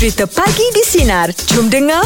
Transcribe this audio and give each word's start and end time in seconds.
Cerita 0.00 0.24
Pagi 0.24 0.64
di 0.72 0.80
Sinar. 0.80 1.28
Jom 1.52 1.68
dengar. 1.68 2.00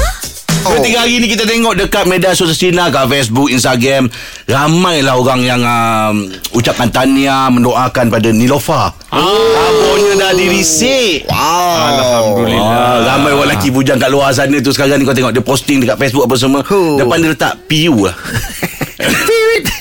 Oh. 0.67 0.83
Tiga 0.83 1.07
hari 1.07 1.23
ni 1.23 1.31
kita 1.31 1.47
tengok 1.47 1.79
dekat 1.79 2.11
media 2.11 2.35
sosial 2.35 2.75
Sina 2.75 2.91
kat 2.91 3.07
Facebook, 3.07 3.55
Instagram 3.55 4.11
Ramailah 4.51 5.15
orang 5.15 5.41
yang 5.47 5.63
um, 5.63 6.27
ucapkan 6.59 6.91
tahniah, 6.91 7.47
mendoakan 7.55 8.11
pada 8.11 8.35
Nilofa 8.35 8.91
oh. 9.15 9.55
Abangnya 9.55 10.27
dah 10.27 10.33
dirisik 10.35 11.31
Wow. 11.31 11.79
Alhamdulillah. 11.95 12.67
Ah, 12.67 12.97
ramai 13.15 13.31
orang 13.31 13.55
lelaki 13.55 13.71
bujang 13.71 14.03
kat 14.03 14.11
luar 14.11 14.35
sana 14.35 14.59
tu 14.59 14.75
sekarang 14.75 14.99
ni 14.99 15.07
kau 15.07 15.15
tengok 15.15 15.31
dia 15.31 15.45
posting 15.47 15.87
dekat 15.87 15.95
Facebook 15.95 16.27
apa 16.27 16.35
semua. 16.35 16.67
Huh. 16.67 16.99
Depan 16.99 17.23
dia 17.23 17.31
letak 17.31 17.63
PU 17.71 18.11
lah. 18.11 18.17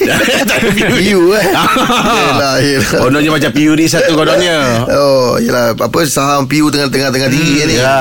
Tak 0.49 0.57
ada 0.59 0.69
PU. 0.77 0.95
You 0.99 1.21
eh 1.33 1.45
Yelah 2.27 2.55
yelah 2.59 2.99
Kononnya 2.99 3.31
macam 3.31 3.51
PU 3.51 3.71
ni 3.73 3.85
satu 3.87 4.13
kononnya. 4.13 4.83
Oh 4.91 5.39
yelah 5.39 5.71
Apa 5.73 6.03
saham 6.05 6.45
PU 6.45 6.67
tengah-tengah 6.69 7.29
Tinggi 7.31 7.53
kan 7.59 7.67
ni 7.67 7.75
Ya, 7.79 7.97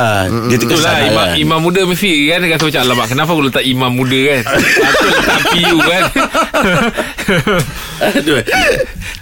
dia 0.51 0.57
terkesan 0.59 0.83
Itulah 0.83 0.95
imam, 1.07 1.25
kan. 1.25 1.35
imam 1.39 1.59
muda 1.63 1.81
mesti 1.85 2.11
kan 2.29 2.39
Dia 2.43 2.55
rasa 2.55 2.65
macam 2.67 2.83
Alamak 2.83 3.07
kenapa 3.11 3.31
aku 3.33 3.43
letak 3.47 3.65
imam 3.65 3.91
muda 3.93 4.19
kan 4.19 4.41
Aku 4.83 5.03
letak 5.07 5.39
PU 5.53 5.77
kan 5.81 6.03
Aduh. 8.03 8.43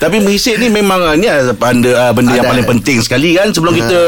Tapi 0.00 0.16
merisik 0.24 0.56
ni 0.56 0.72
memang 0.72 1.04
ah, 1.04 1.12
ni 1.12 1.28
ah, 1.28 1.52
benda, 1.52 1.92
ah, 2.00 2.12
benda 2.16 2.32
yang 2.32 2.48
paling 2.48 2.64
penting 2.64 3.04
sekali 3.04 3.36
kan 3.36 3.52
sebelum 3.52 3.76
kita 3.76 4.00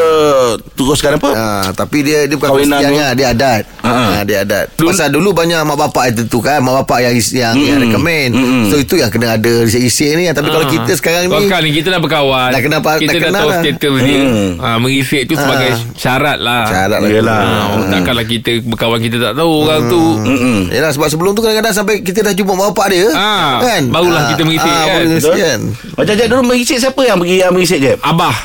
teruskan 0.72 1.20
apa? 1.20 1.30
Ha, 1.36 1.44
tapi 1.76 2.00
dia 2.00 2.24
dia 2.24 2.36
bukan 2.40 2.56
Kawinan 2.56 2.80
lah, 2.80 3.12
dia 3.12 3.36
adat. 3.36 3.62
Ha. 3.82 3.90
Ha. 3.90 4.22
dia 4.22 4.42
adat. 4.42 4.70
Pasal 4.72 5.10
dulu 5.10 5.30
banyak 5.30 5.58
mak 5.60 5.74
bapak 5.76 6.10
itu 6.10 6.22
tu 6.24 6.38
kan, 6.38 6.58
mak 6.58 6.82
bapak 6.82 7.02
yang 7.02 7.14
yang, 7.32 7.54
yang 7.56 7.78
recommend. 7.80 8.30
Mm-mm. 8.32 8.64
So 8.66 8.78
itu 8.78 8.94
yang 8.94 9.08
kena 9.08 9.34
ada 9.34 9.52
risik-risik 9.60 10.10
ni. 10.14 10.24
Tapi 10.28 10.48
kalau 10.48 10.62
Ah. 10.62 10.70
kita 10.70 10.92
sekarang 10.94 11.20
ni 11.24 11.50
kan 11.50 11.60
ni 11.60 11.70
kita 11.72 11.88
dah 11.88 11.98
berkawan 11.98 12.48
Dah 12.48 12.60
kenapa- 12.60 12.96
Kita 12.96 13.10
dah 13.12 13.22
dah 13.24 13.32
tahu 13.36 13.48
lah. 13.48 13.60
status 13.60 13.94
dia 14.00 14.20
Hmm. 14.22 14.50
ha, 14.56 14.68
Merisik 14.76 15.22
tu 15.24 15.34
sebagai 15.34 15.70
syarat 15.94 16.38
lah 16.38 16.62
syarat 16.64 16.98
lah. 16.98 17.08
Yelah. 17.08 17.40
ha, 17.40 17.58
oh, 17.72 17.84
Takkanlah 17.88 18.22
kita 18.24 18.52
berkawan 18.62 18.98
Kita 18.98 19.16
tak 19.20 19.32
tahu 19.34 19.50
orang 19.60 19.82
tu 19.88 20.02
Mm-mm. 20.20 20.58
Yalah 20.68 20.90
sebab 20.90 21.08
sebelum 21.08 21.32
tu 21.32 21.40
kadang-kadang 21.40 21.74
sampai 21.74 22.00
kita 22.00 22.22
dah 22.22 22.32
jumpa 22.32 22.52
mak 22.52 22.70
bapak 22.70 22.86
dia 22.88 23.06
Ah, 23.12 23.58
kan. 23.58 23.82
barulah 23.88 24.30
kita 24.30 24.42
merisik 24.42 24.62
ah, 24.64 24.86
kan. 24.86 25.06
kan. 25.18 25.60
Macam 25.96 26.14
Jeb 26.14 26.26
dulu 26.28 26.42
merisik 26.44 26.78
siapa 26.78 27.00
yang 27.02 27.18
pergi 27.18 27.36
yang 27.38 27.50
merisik 27.50 27.78
Jeb? 27.78 27.98
Abah 28.00 28.36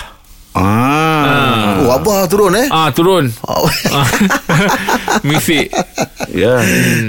Ah. 0.54 0.87
Oh 1.88 1.96
abah 1.96 2.28
turun 2.28 2.52
eh. 2.54 2.68
ah 2.68 2.92
Turun 2.92 3.32
Oh. 3.42 3.64
ah. 3.96 4.08
Merisik 5.22 5.72
Ya. 6.30 6.60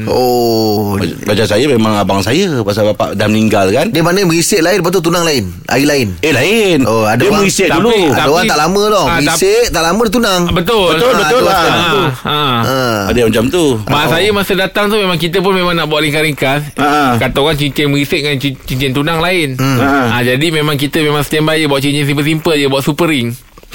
oh. 0.06 0.94
Macam 1.26 1.44
saya 1.44 1.66
memang 1.66 1.92
abang 1.92 2.20
saya 2.20 2.48
pasal 2.62 2.88
bapak 2.88 3.12
dah 3.12 3.26
meninggal 3.26 3.68
kan. 3.68 3.90
Dia 3.90 4.00
mana 4.00 4.22
merisik 4.22 4.60
lain 4.60 4.78
Lepas 4.78 4.94
tu 4.94 5.02
tunang 5.02 5.20
lain 5.22 5.50
Air 5.66 5.84
lain 5.84 6.08
Eh 6.20 6.30
lain. 6.30 6.86
Oh, 6.86 7.02
ada 7.02 7.18
dia 7.18 7.28
orang- 7.28 7.42
merisik 7.42 7.66
Tapi- 7.66 7.82
dulu. 7.82 7.92
Ada 8.08 8.14
Tapi- 8.16 8.30
orang 8.30 8.44
tak 8.46 8.58
lama 8.58 8.82
tau 8.86 9.04
Ah, 9.04 9.18
Merisik 9.18 9.64
tak 9.68 9.82
lama 9.82 10.00
dia 10.00 10.12
tunang 10.12 10.42
Betul 10.48 10.86
Betul, 10.88 11.10
Ah, 11.10 11.18
betul 11.18 11.28
tu 11.34 11.44
lah. 11.44 11.58
Ah, 11.58 11.92
ah. 12.24 12.58
Ah. 12.62 12.98
Ada 13.10 13.18
yang 13.18 13.28
macam 13.28 13.44
tu. 13.50 13.64
Mak 13.84 14.04
saya 14.08 14.28
masa 14.30 14.52
datang 14.54 14.84
tu 14.86 14.96
memang 14.96 15.18
kita 15.18 15.38
pun 15.38 15.52
memang 15.52 15.74
nak 15.74 15.86
buat 15.86 16.00
ringkas-ringkas. 16.00 16.60
Ha. 16.76 17.18
Kata 17.18 17.36
orang 17.38 17.56
cincin 17.56 17.90
merisik 17.90 18.20
dengan 18.20 18.38
cin- 18.38 18.60
cincin 18.60 18.92
tunang 18.92 19.18
lain. 19.18 19.56
Ha. 19.56 19.68
Ha. 20.14 20.18
jadi 20.22 20.46
memang 20.52 20.76
kita 20.76 21.00
memang 21.00 21.20
standby 21.20 21.58
je 21.58 21.66
buat 21.66 21.80
cincin 21.80 22.04
simple-simple 22.04 22.54
je 22.54 22.66
buat 22.66 22.80
super 22.80 23.08
ring. 23.08 23.34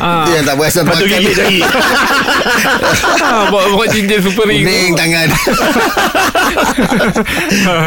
ha. 0.00 0.24
Dia 0.24 0.34
yang 0.34 0.46
tak 0.46 0.56
berasa 0.56 0.78
Patut 0.80 1.04
makan 1.04 1.20
gigit 1.20 1.34
jari. 1.34 1.58
ha. 1.60 3.46
buat, 3.48 3.64
buat 3.72 3.88
cincin 3.88 4.18
super 4.18 4.44
ring. 4.44 4.62
Kuning 4.62 4.92
tangan 4.94 5.28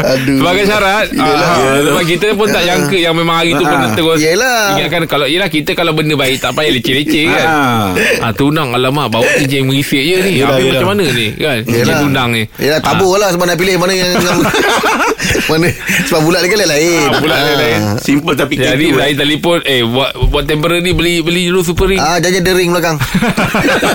Aduh 0.06 0.38
Sebagai 0.40 0.64
syarat 0.64 1.06
Yelah. 1.10 1.50
ah, 1.50 1.76
Sebab 1.82 2.04
kita 2.06 2.26
pun 2.32 2.48
tak 2.48 2.64
jangka 2.64 2.96
Yang 2.96 3.14
memang 3.14 3.36
hari 3.36 3.52
tu 3.52 3.62
pun 3.62 3.76
Ah. 3.76 3.90
terus 3.92 4.18
Yelah. 4.18 4.60
Ingatkan 4.72 5.02
kalau 5.04 5.26
Yelah 5.26 5.48
kita 5.48 5.70
kalau 5.72 5.92
benda 5.92 6.14
baik 6.14 6.38
Tak 6.38 6.54
payah 6.54 6.70
leceh-leceh 6.70 7.24
kan 7.28 7.46
Ah. 7.46 7.86
ah, 8.22 8.32
Tunang 8.32 8.72
alamak 8.72 9.10
Bawa 9.10 9.26
cincin 9.36 9.66
merisik 9.66 10.00
je 10.00 10.16
ni 10.22 10.30
Yelah, 10.38 10.54
Habis 10.54 10.64
yelah. 10.64 10.72
macam 10.74 10.88
mana 10.88 11.04
ni 11.06 11.26
kan 11.34 11.58
Cincin 11.62 11.96
tunang 12.00 12.28
ni 12.30 12.42
Yelah 12.56 12.80
tabur 12.80 13.16
lah 13.16 13.28
Sebab 13.30 13.44
nak 13.44 13.56
pilih 13.56 13.74
Mana 13.76 13.92
yang 13.92 14.10
Mana 15.50 15.68
Sebab 16.04 16.20
bulat 16.22 16.40
dia 16.40 16.50
kan 16.50 16.58
lain 16.66 17.04
Ah, 17.04 17.18
bulat 17.18 17.38
dia 17.38 17.54
lain. 17.56 17.80
Simple 17.98 18.34
tapi 18.34 18.54
Jadi 18.56 18.86
saya 18.90 19.12
telefon 19.14 19.58
Eh 19.64 19.82
buat 19.82 20.10
buat 20.28 20.44
temporary 20.44 20.82
Beli 20.86 21.20
beli 21.20 21.42
dulu 21.46 21.60
super 21.62 21.86
ring 21.86 22.00
Ah, 22.04 22.20
jangan 22.20 22.44
ada 22.44 22.52
ring 22.52 22.68
belakang. 22.68 23.00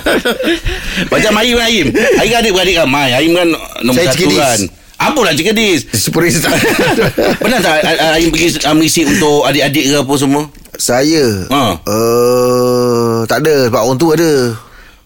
Macam 1.14 1.32
Aim 1.38 1.58
Aim. 1.62 1.88
Aim 1.94 2.34
adik 2.34 2.52
beradik 2.58 2.82
ramai. 2.82 3.14
Aim 3.14 3.38
kan 3.38 3.50
nombor 3.86 4.02
Saya 4.02 4.18
satu 4.18 4.34
kan. 4.34 4.60
Apalah 5.00 5.32
Cikadis 5.32 5.88
Super 5.96 6.28
ring 6.28 6.36
Pernah 7.40 7.60
tak 7.64 7.88
Aim 8.20 8.36
pergi 8.36 8.60
uh, 8.60 8.76
merisik 8.76 9.08
untuk 9.08 9.48
adik-adik 9.48 9.88
ke 9.88 9.96
apa 9.96 10.14
semua? 10.20 10.44
Saya 10.76 11.24
Ha. 11.48 11.62
uh, 11.88 13.24
Tak 13.24 13.46
ada 13.46 13.72
Sebab 13.72 13.80
orang 13.80 13.96
tu 13.96 14.12
ada 14.12 14.30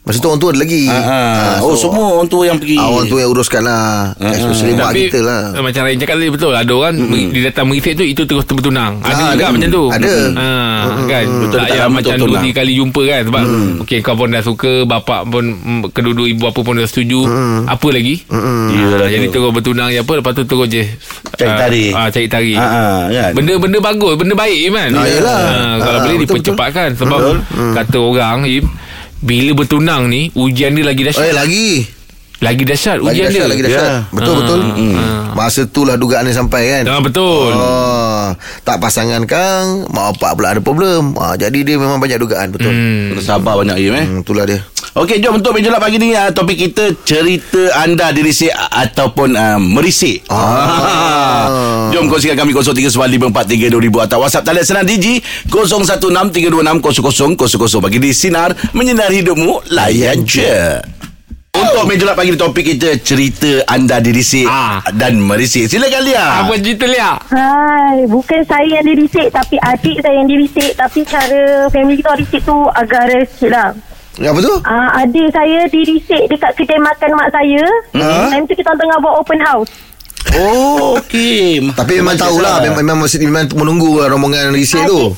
Masa 0.03 0.19
tu 0.19 0.27
orang 0.27 0.35
tu 0.37 0.51
ada 0.51 0.59
lagi. 0.59 0.83
Ah, 0.85 0.99
ah. 0.99 1.07
Ah, 1.07 1.57
Oh 1.59 1.73
semua 1.73 2.11
orang 2.11 2.27
tua 2.27 2.43
yang 2.43 2.59
pergi. 2.59 2.75
Orang 2.75 3.07
tu 3.07 3.15
yang 3.15 3.31
uruskan 3.31 3.63
lah 3.63 4.11
Especially 4.19 4.75
mak 4.75 4.91
Tapi 4.91 5.07
kita 5.07 5.23
lah. 5.23 5.41
eh, 5.49 5.63
Macam 5.63 5.81
Rain 5.81 5.95
cakap 5.95 6.15
tadi 6.17 6.27
betul. 6.27 6.51
Ada 6.51 6.71
orang 6.73 6.93
mm 6.99 7.31
Dia 7.31 7.41
datang 7.47 7.65
merisik 7.65 7.93
tu 7.93 8.03
Itu 8.03 8.21
terus 8.23 8.43
bertunang 8.43 8.99
Ada 8.99 9.07
Ah, 9.07 9.31
juga 9.31 9.45
ada. 9.45 9.55
macam 9.55 9.69
tu. 9.71 9.83
Ada. 9.87 10.13
ha, 10.35 10.47
Kan? 11.05 11.25
Betul, 11.39 11.55
Tak 11.55 11.67
payah 11.69 11.87
macam 11.87 12.11
tu 12.13 12.25
dua 12.25 12.37
tiga 12.37 12.53
kali 12.59 12.71
jumpa 12.75 13.01
kan 13.05 13.21
Sebab 13.23 13.43
Okay 13.79 13.97
kau 13.99 14.13
pun 14.13 14.27
dah 14.27 14.43
suka 14.43 14.73
Bapak 14.83 15.21
pun 15.25 15.43
mm, 15.55 15.81
Kedua-dua 15.89 16.27
ibu 16.27 16.43
apa 16.43 16.59
pun 16.59 16.73
dah 16.75 16.83
setuju. 16.83 17.19
Apa 17.63 17.87
lagi? 17.89 18.15
Yelah 18.27 18.99
Ah, 18.99 19.07
Jadi 19.07 19.25
tu. 19.25 19.39
terus 19.39 19.51
bertunang 19.53 19.87
je 19.87 20.03
apa 20.03 20.13
Lepas 20.13 20.31
tu 20.33 20.43
terus 20.43 20.67
je. 20.67 20.83
Cari 21.33 21.47
tarik. 21.55 21.91
ah, 21.93 22.07
Cari 22.07 22.27
tarik. 22.27 22.55
Ah, 22.55 22.67
ah, 22.67 23.01
kan? 23.07 23.31
Benda-benda 23.33 23.79
bagus 23.79 24.13
Benda 24.15 24.35
baik 24.35 24.67
Iman. 24.67 24.89
Ah, 24.91 25.79
Kalau 25.79 25.99
boleh 26.01 26.19
dipercepatkan 26.19 26.91
Sebab 26.93 27.19
Kata 27.71 27.97
orang 27.97 28.43
Im, 28.43 28.67
Bila 29.23 29.55
bertunang 29.55 30.11
ni 30.11 30.27
Ujian 30.35 30.75
dia 30.75 30.83
lagi 30.83 31.07
dahsyat. 31.07 31.31
Eh 31.31 31.33
lagi 31.33 31.67
Lagi 32.43 32.61
dahsyat 32.61 32.99
Lagi 32.99 33.17
ujian 33.17 33.25
dahsyat 33.25 33.39
dia 33.39 33.47
Lagi 33.47 33.61
dahsyat 33.63 33.81
Ya. 33.83 33.95
Betul 34.11 34.29
Ah, 34.29 34.37
betul 34.37 34.59
ah. 34.59 35.23
Masa 35.33 35.61
tu 35.63 35.81
lah 35.81 35.95
dugaan 35.95 36.27
dia 36.27 36.35
sampai 36.35 36.61
kan 36.69 36.83
Ah, 36.91 36.99
betul. 36.99 37.49
oh, 37.49 38.27
Tak 38.61 38.77
pasangan 38.77 39.23
kang 39.23 39.87
Mak 39.87 40.19
bapak 40.19 40.31
pula 40.35 40.47
ada 40.51 40.59
problem 40.59 41.15
ah, 41.15 41.33
Jadi 41.33 41.63
dia 41.63 41.79
memang 41.79 41.97
banyak 41.97 42.19
dugaan 42.19 42.51
Betul 42.51 42.69
hmm. 42.69 43.15
Hmm. 43.15 43.23
Sabar 43.23 43.55
banyak 43.55 43.73
Aim 43.73 43.95
eh 43.95 44.05
Itulah 44.19 44.43
dia 44.43 44.59
Okey, 44.93 45.25
jom 45.25 45.41
untuk 45.41 45.57
meja 45.57 45.73
pagi 45.81 45.97
ni 45.97 46.13
uh, 46.13 46.29
topik 46.29 46.53
kita 46.53 46.93
cerita 47.01 47.81
anda 47.81 48.13
dirisik 48.13 48.53
ataupun 48.53 49.33
uh, 49.33 49.57
merisik. 49.57 50.21
Ah. 50.29 51.89
Jom 51.97 52.05
kongsikan 52.05 52.37
kami 52.37 52.53
0395432000 52.53 54.05
atau 54.05 54.21
WhatsApp 54.21 54.45
talian 54.45 54.61
senang 54.61 54.85
Digi 54.85 55.17
0163260000 55.49 57.33
bagi 57.81 57.97
di 57.97 58.13
sinar 58.13 58.53
menyinari 58.77 59.25
hidupmu 59.25 59.73
layan 59.73 60.21
je. 60.29 60.77
Untuk 61.63 61.87
meja 61.87 62.11
pagi 62.11 62.29
ni 62.29 62.37
topik 62.37 62.65
kita 62.67 62.99
cerita 62.99 63.63
anda 63.65 63.97
dirisik 63.97 64.43
Ah. 64.43 64.83
dan 64.91 65.15
merisik. 65.17 65.65
Silakan 65.65 66.03
Lia. 66.03 66.43
Apa 66.43 66.59
cerita 66.59 66.83
Lia? 66.83 67.15
Hai, 67.25 68.03
bukan 68.05 68.43
saya 68.43 68.67
yang 68.73 68.85
dirisik 68.85 69.31
tapi 69.31 69.55
adik 69.57 70.03
saya 70.03 70.15
yang 70.19 70.27
dirisik 70.27 70.75
tapi 70.75 71.07
cara 71.07 71.41
family 71.71 71.95
kita 71.95 72.19
dirisik 72.19 72.41
tu 72.43 72.57
agak 72.69 73.03
resik 73.07 73.47
lah. 73.47 73.71
Ya, 74.13 74.29
Apa 74.29 74.39
tu? 74.39 74.53
Uh, 74.59 74.89
adik 74.99 75.27
saya 75.31 75.59
dirisik 75.67 76.27
dekat 76.27 76.51
kedai 76.53 76.77
makan 76.77 77.09
mak 77.15 77.31
saya. 77.31 77.63
Ha? 77.95 78.29
Time 78.29 78.45
tu 78.45 78.53
kita 78.53 78.71
tengah 78.75 78.97
buat 78.99 79.15
open 79.17 79.39
house. 79.41 79.71
Oh, 80.33 80.97
okey. 80.97 81.63
Tapi 81.71 81.91
memang 81.97 82.17
tahulah 82.17 82.59
memang, 82.59 82.83
memang 82.83 82.97
mesti 83.01 83.21
memang 83.21 83.47
menunggu 83.53 84.01
lah 84.01 84.11
rombongan 84.11 84.51
risik 84.51 84.83
tu. 84.83 85.15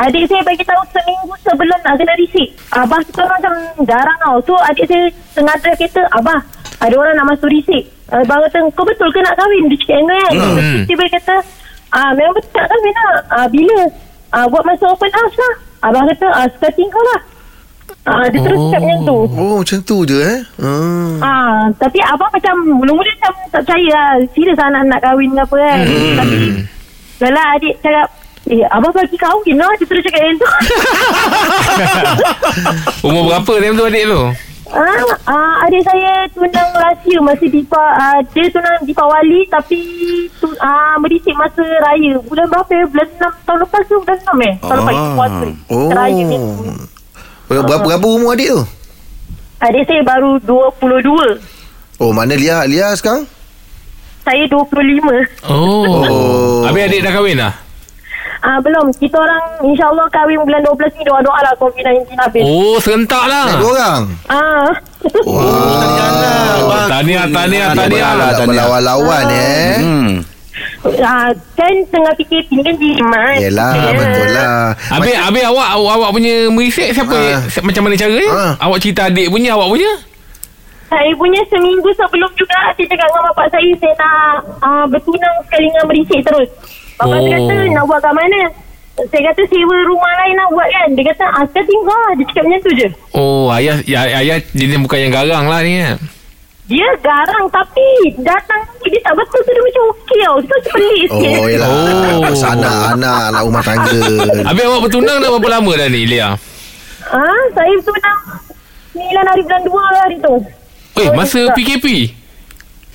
Adik 0.00 0.24
saya 0.32 0.40
bagi 0.48 0.64
tahu 0.64 0.80
seminggu 0.96 1.34
sebelum 1.44 1.78
nak 1.84 1.94
kena 2.00 2.14
risik. 2.16 2.48
Abah 2.72 3.00
tu 3.04 3.20
macam 3.20 3.52
jarang 3.84 4.18
tau. 4.24 4.36
So 4.48 4.56
adik 4.64 4.88
saya 4.88 5.12
tengah 5.36 5.56
drive 5.60 5.76
kereta, 5.76 6.02
Abah 6.16 6.40
ada 6.80 6.94
orang 6.96 7.12
nak 7.20 7.36
masuk 7.36 7.52
risik. 7.52 7.84
Uh, 8.08 8.24
Abang 8.24 8.40
kata, 8.48 8.64
kau 8.72 8.88
betul 8.88 9.12
ke 9.12 9.20
nak 9.20 9.36
kahwin? 9.36 9.68
Dia 9.68 9.78
cakap 9.84 10.00
kan. 10.08 10.32
Hmm. 10.32 10.80
Tiba 10.88 11.04
dia 11.04 11.14
kata, 11.20 11.36
ah, 11.92 12.10
memang 12.16 12.32
betul 12.32 12.56
nak 12.56 12.68
kahwin 12.72 12.94
lah. 12.96 13.12
Ah, 13.28 13.46
bila? 13.52 13.78
Ah, 14.32 14.46
buat 14.48 14.64
masa 14.64 14.84
open 14.88 15.12
house 15.12 15.36
lah. 15.36 15.54
Abang 15.84 16.08
kata, 16.08 16.26
ah, 16.32 16.46
sekarang 16.56 16.88
kau 16.88 17.04
lah. 17.12 17.20
Ah, 18.08 18.24
dia 18.32 18.40
terus 18.40 18.60
cakap 18.72 18.80
macam 18.80 19.00
tu. 19.04 19.18
Oh 19.36 19.60
macam 19.60 19.78
tu 19.84 19.98
je 20.08 20.18
eh 20.24 20.40
hmm. 20.56 21.20
Ah, 21.20 21.68
tapi 21.76 22.00
abang 22.00 22.32
macam 22.32 22.54
mula-mula 22.80 23.12
macam 23.20 23.32
tak 23.52 23.60
percaya 23.60 23.88
lah. 23.92 24.10
Serius 24.32 24.56
lah 24.56 24.72
nak, 24.72 24.82
nak 24.88 25.00
kahwin 25.04 25.36
ke 25.36 25.42
apa 25.44 25.56
kan. 25.60 25.78
Hmm. 25.84 26.16
Tapi 26.16 26.36
Lala 27.20 27.42
adik 27.60 27.74
cakap 27.84 28.08
Eh 28.50 28.66
abang 28.66 28.90
bagi 28.90 29.14
kahwin 29.14 29.56
lah 29.56 29.70
Dia 29.74 29.86
terus 29.86 30.02
cakap 30.02 30.20
macam 30.20 30.36
tu 30.36 30.48
Umur 33.06 33.22
berapa 33.26 33.52
time 33.56 33.74
tu 33.74 33.84
adik 33.84 34.04
tu? 34.04 34.22
ah, 34.70 34.98
ah, 35.24 35.54
Adik 35.62 35.82
saya 35.82 36.12
tunang 36.30 36.70
rahsia 36.72 37.18
Masa 37.20 37.46
Dipa 37.46 37.78
ah, 37.92 38.18
Dia 38.28 38.44
tunang 38.48 38.82
Dipawali 38.82 39.46
Tapi 39.46 39.80
tu, 40.36 40.50
ah, 40.58 40.98
Merisik 40.98 41.30
masa 41.32 41.62
raya 41.80 42.18
Bulan 42.20 42.46
berapa 42.48 42.72
ya 42.72 42.84
Bulan 42.86 43.08
6 43.08 43.46
Tahun 43.46 43.58
lepas 43.60 43.82
tu 43.86 43.96
Bulan 43.96 44.18
6 44.18 44.42
eh 44.42 44.54
Tahun 44.60 44.76
lepas 44.80 44.94
Ah. 44.96 45.14
puasa 45.14 45.46
Oh 45.68 45.88
Raya 45.88 46.22
ni 46.24 46.36
Berapa, 47.46 47.66
berapa, 47.66 47.84
berapa 47.88 48.06
umur 48.08 48.30
adik 48.32 48.48
tu? 48.48 48.60
Adik 49.60 49.82
saya 49.84 50.02
baru 50.02 50.30
22 50.42 51.38
Oh 51.98 52.10
mana 52.10 52.34
Lia 52.34 52.62
Lia 52.64 52.90
sekarang? 52.94 53.26
Saya 54.20 54.42
25 54.46 55.46
Oh. 55.46 55.86
Oh. 56.02 56.60
Habis 56.62 56.82
adik 56.84 57.00
dah 57.00 57.12
kahwin 57.12 57.38
dah? 57.38 57.54
Ah 58.40 58.56
belum. 58.58 58.88
Kita 58.94 59.16
orang 59.16 59.38
insyaAllah 59.62 60.08
kahwin 60.08 60.40
bulan 60.40 60.60
12 60.62 60.72
ni 60.94 61.04
doa-doa 61.04 61.38
lah 61.40 61.52
COVID-19 61.56 62.08
habis. 62.14 62.42
Oh 62.42 62.76
serentak 62.76 63.24
lah 63.24 63.52
Dua 63.54 63.70
orang 63.70 64.02
Ah. 64.26 64.68
Oh, 65.22 66.60
Tahniah 66.86 67.24
Tahniah 67.26 67.68
Tahniah 67.70 68.12
Lah, 68.14 68.28
Tak 68.34 68.46
berlawan-lawan 68.46 69.24
eh 69.28 69.76
Hmm. 69.80 70.10
ah, 71.00 71.28
kan 71.52 71.72
tengah 71.86 72.12
PKP 72.14 72.48
ni 72.50 72.62
kan 72.62 72.74
jimat. 72.74 73.36
Yelah 73.38 73.72
betul 73.92 74.28
lah 74.30 74.72
Habis, 74.88 75.14
habis 75.14 75.42
awak 75.42 75.68
awak, 75.74 75.94
awak 75.94 76.10
punya 76.10 76.34
merisik 76.48 76.88
siapa? 76.90 77.12
Ah. 77.12 77.40
Si- 77.46 77.60
Macam 77.60 77.82
mana 77.82 77.94
caranya? 77.94 78.28
Ah. 78.30 78.52
Awak 78.62 78.78
cerita 78.78 79.02
adik 79.06 79.28
punya, 79.28 79.52
awak 79.52 79.68
punya? 79.70 79.92
Saya 80.86 81.12
punya 81.14 81.38
seminggu 81.46 81.86
sebelum 81.94 82.26
juga 82.34 82.56
saya 82.68 82.82
cakap 82.82 83.06
dengan 83.06 83.22
bapak 83.24 83.46
saya 83.48 83.70
saya 83.78 83.94
nak 83.94 84.32
uh, 84.58 84.84
bertunang 84.86 85.36
sekali 85.44 85.66
dengan 85.66 85.84
berisik 85.86 86.20
terus. 86.20 86.48
Bapak 87.00 87.08
Oh. 87.10 87.22
saya 87.22 87.32
kata 87.34 87.54
nak 87.72 87.84
buat 87.86 87.98
kat 87.98 88.12
mana? 88.12 88.40
Saya 89.00 89.22
kata 89.26 89.42
sewa 89.48 89.76
rumah 89.82 90.12
lain 90.14 90.34
nak 90.36 90.48
buat 90.50 90.68
kan. 90.68 90.88
Dia 90.92 91.04
kata 91.08 91.24
ah, 91.26 91.44
sekarang 91.46 91.66
tinggal 91.66 91.98
lah. 91.98 92.12
Dia 92.12 92.24
cakap 92.26 92.42
macam 92.44 92.60
tu 92.60 92.70
je. 92.76 92.88
Oh, 93.10 93.48
ayah 93.50 93.76
ya, 93.82 94.00
ayah 94.14 94.36
jenis 94.52 94.78
bukan 94.78 94.98
yang 95.00 95.12
garang 95.14 95.44
lah 95.46 95.60
ni 95.60 95.80
kan? 95.80 95.96
Dia 96.68 96.86
garang 97.00 97.44
tapi 97.48 97.86
datang 98.20 98.60
dia 98.80 99.00
tak 99.00 99.14
betul 99.16 99.40
tu 99.40 99.50
dia 99.50 99.62
macam 99.64 99.82
okey 99.90 100.18
tau. 100.20 100.36
Itu 100.36 100.52
macam 100.52 100.70
pelik 100.70 101.04
sikit. 101.08 101.34
Oh 101.34 101.48
yelah 101.48 101.66
Oh. 101.66 101.80
oh. 102.20 102.44
Anak 102.46 102.78
Anak 102.94 103.18
Anak 103.26 103.42
rumah 103.42 103.62
tangga 103.64 104.00
Habis 104.44 104.62
awak 104.62 104.80
bertunang 104.84 105.16
dah 105.18 105.28
berapa 105.32 105.48
lama 105.50 105.72
dah 105.74 105.88
ni, 105.88 106.00
Lia? 106.04 106.28
Ah, 107.08 107.42
saya 107.50 107.74
tunang 107.80 108.18
9 108.92 109.00
hari 109.24 109.42
bulan 109.42 109.62
2 109.64 109.72
hari 109.96 110.16
tu. 110.20 110.34
Eh, 110.94 111.08
Oh, 111.08 111.16
masa. 111.16 111.40
PKP? 111.56 112.12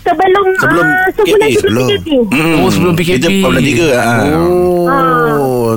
Sebelum, 0.06 0.46
Sebelum 0.62 0.86
ah, 0.86 1.08
sebulan 1.18 1.48
PKP, 1.50 1.58
sebelum. 1.58 1.88
PKP. 1.90 2.08
Hmm. 2.30 2.56
Oh, 2.62 2.70
sebelum 2.70 2.94
PKP. 2.94 3.18
Kita 3.18 3.30
bulan 3.42 3.64
tiga. 3.66 3.88
Ha. 3.98 4.14
Oh 4.38 5.70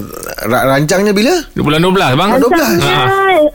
Ra- 0.44 0.66
Rancangnya 0.68 1.12
bila? 1.16 1.34
Bulan 1.56 1.80
12, 1.80 2.20
bang? 2.20 2.30
Ah, 2.30 2.38
12. 2.38 2.52
Rancangnya, 2.52 3.02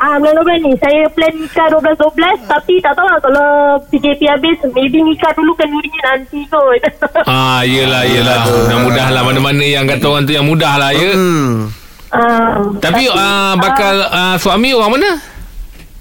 ah, 0.02 0.16
bulan 0.18 0.34
12 0.42 0.66
ni. 0.66 0.72
Saya 0.82 1.02
plan 1.14 1.34
nikah 1.38 1.68
12-12. 1.70 2.50
Tapi 2.50 2.74
tak 2.82 2.94
tahu 2.98 3.06
lah 3.06 3.20
kalau 3.22 3.48
PKP 3.94 4.22
habis, 4.26 4.58
maybe 4.74 4.98
nikah 5.00 5.32
dulu 5.38 5.54
kan 5.54 5.70
durinya 5.70 6.02
nanti 6.10 6.42
kot. 6.50 6.82
Ah, 7.30 7.62
yelah, 7.62 8.04
yelah. 8.04 8.50
Mudah-mudah 8.50 9.08
lah. 9.14 9.22
Mana-mana 9.22 9.62
yang 9.64 9.86
kata 9.86 10.06
orang 10.10 10.26
tu 10.26 10.34
yang 10.34 10.50
mudah 10.50 10.74
lah, 10.76 10.90
ya. 10.92 11.14
Hmm 11.14 11.70
ah, 12.14 12.58
Tapi 12.82 13.10
uh, 13.10 13.54
bakal 13.58 13.96
uh, 14.10 14.36
suami 14.42 14.74
orang 14.74 14.92
mana? 14.98 15.10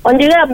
On 0.02 0.16
jeram. 0.16 0.48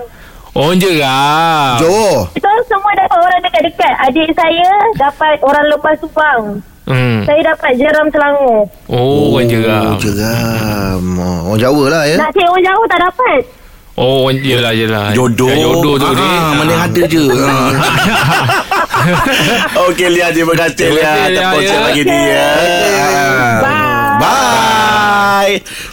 Orang 0.59 0.75
Jeram. 0.81 1.79
Johor 1.79 2.35
Kita 2.35 2.48
semua 2.69 2.93
dapat 2.95 3.19
orang 3.19 3.41
dekat-dekat. 3.43 3.95
Adik 4.05 4.29
saya 4.33 4.69
dapat 4.95 5.37
orang 5.41 5.67
lepas 5.69 5.97
Subang. 5.99 6.43
Hmm. 6.85 7.21
Saya 7.23 7.41
dapat 7.47 7.77
jeram 7.77 8.07
Selangor. 8.09 8.65
Oh, 8.87 9.35
orang 9.35 9.45
Jeram. 9.45 9.93
Oh 9.93 9.97
jeram 9.99 11.03
oh, 11.17 11.39
Orang 11.47 11.61
Jawa 11.61 11.85
lah 11.87 12.03
ya 12.05 12.17
Nak 12.17 12.33
cari 12.33 12.49
orang 12.49 12.65
jauh 12.65 12.85
tak 12.89 13.01
dapat. 13.03 13.41
Oh, 13.93 14.25
orang 14.25 14.41
yelah, 14.41 14.73
yelah. 14.73 15.07
Jodoh 15.13 15.53
Ya, 15.53 15.57
jodoh 15.59 16.01
tu 16.01 16.07
Ah, 16.07 16.17
ni. 16.17 16.29
Mana 16.57 16.75
ada 16.89 17.03
je 17.05 17.25
Ah. 17.37 17.69
Okey 19.85 20.09
Lia 20.09 20.33
Terima 20.33 20.57
kasih 20.57 20.77
Terima 20.81 20.97
Lia 20.97 21.05
kasih, 21.05 21.29
Lia, 21.29 21.45
Atas 21.45 21.61
ya. 21.61 21.79
pagi 21.85 22.03
ni 22.03 22.19
ya 22.25 22.49
Bye. 23.61 24.17
Bye 24.17 24.77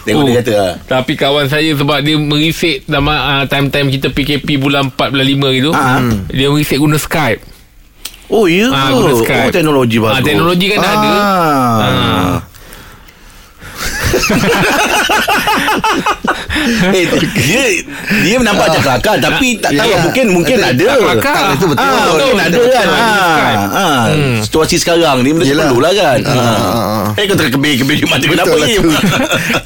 Tengok 0.02 0.16
Oh, 0.16 0.24
dia 0.24 0.34
kata 0.38 0.52
ah. 0.54 0.72
Tapi 0.82 1.12
kawan 1.14 1.46
saya 1.46 1.70
sebab 1.70 1.96
dia 2.00 2.14
merisik 2.14 2.80
sama 2.84 3.12
uh, 3.14 3.42
time-time 3.44 3.86
kita 3.90 4.08
PKP 4.08 4.56
bulan 4.56 4.88
4 4.88 5.08
bulan 5.08 5.26
5 5.26 5.54
gitu. 5.54 5.70
Ah. 5.70 5.98
Dia 6.28 6.46
merisik 6.48 6.76
guna 6.76 6.96
Skype. 6.96 7.40
Oh 8.26 8.44
ya 8.44 8.66
Ah, 8.68 8.90
guna 8.90 9.12
Skype. 9.16 9.44
Oh 9.44 9.50
teknologi 9.50 9.96
bagus 9.96 10.12
Ah, 10.12 10.20
teknologi 10.20 10.64
kan 10.68 10.76
dah 10.78 10.90
ada. 10.90 11.08
ah. 11.08 12.34
eh, 16.90 17.04
dia 17.34 17.62
dia 18.22 18.34
nampak 18.38 18.68
macam 18.68 18.82
kelakar 18.82 19.16
tapi 19.18 19.48
tak 19.56 19.70
tahu 19.72 19.86
Ya. 19.86 19.98
mungkin 20.00 20.24
mungkin 20.30 20.56
Tak- 20.56 20.72
ada. 20.72 20.84
tak 20.84 20.98
kelakar. 20.98 21.36
Ah, 21.36 21.52
Itu 21.52 21.66
betul. 21.66 21.86
mungkin 21.86 22.36
ada 22.36 22.50
Betul, 22.52 22.66
kan. 22.68 22.86
betul. 22.86 23.06
Ah, 23.06 23.64
ah. 23.68 24.02
Hmm. 24.08 24.36
Situasi 24.40 24.76
sekarang 24.76 25.16
ni 25.20 25.30
mesti 25.30 25.52
perlu 25.52 25.78
lah 25.78 25.92
kan. 25.92 26.18
Ah, 26.22 26.34
ah, 26.34 26.58
ah. 27.06 27.06
Eh 27.14 27.24
kau 27.24 27.34
terkebir-kebir 27.34 27.96
mata 28.04 28.24
kenapa 28.24 28.46
Betul 28.46 28.58
lah 28.58 28.68
ni? 28.68 28.76
tu. 28.76 28.90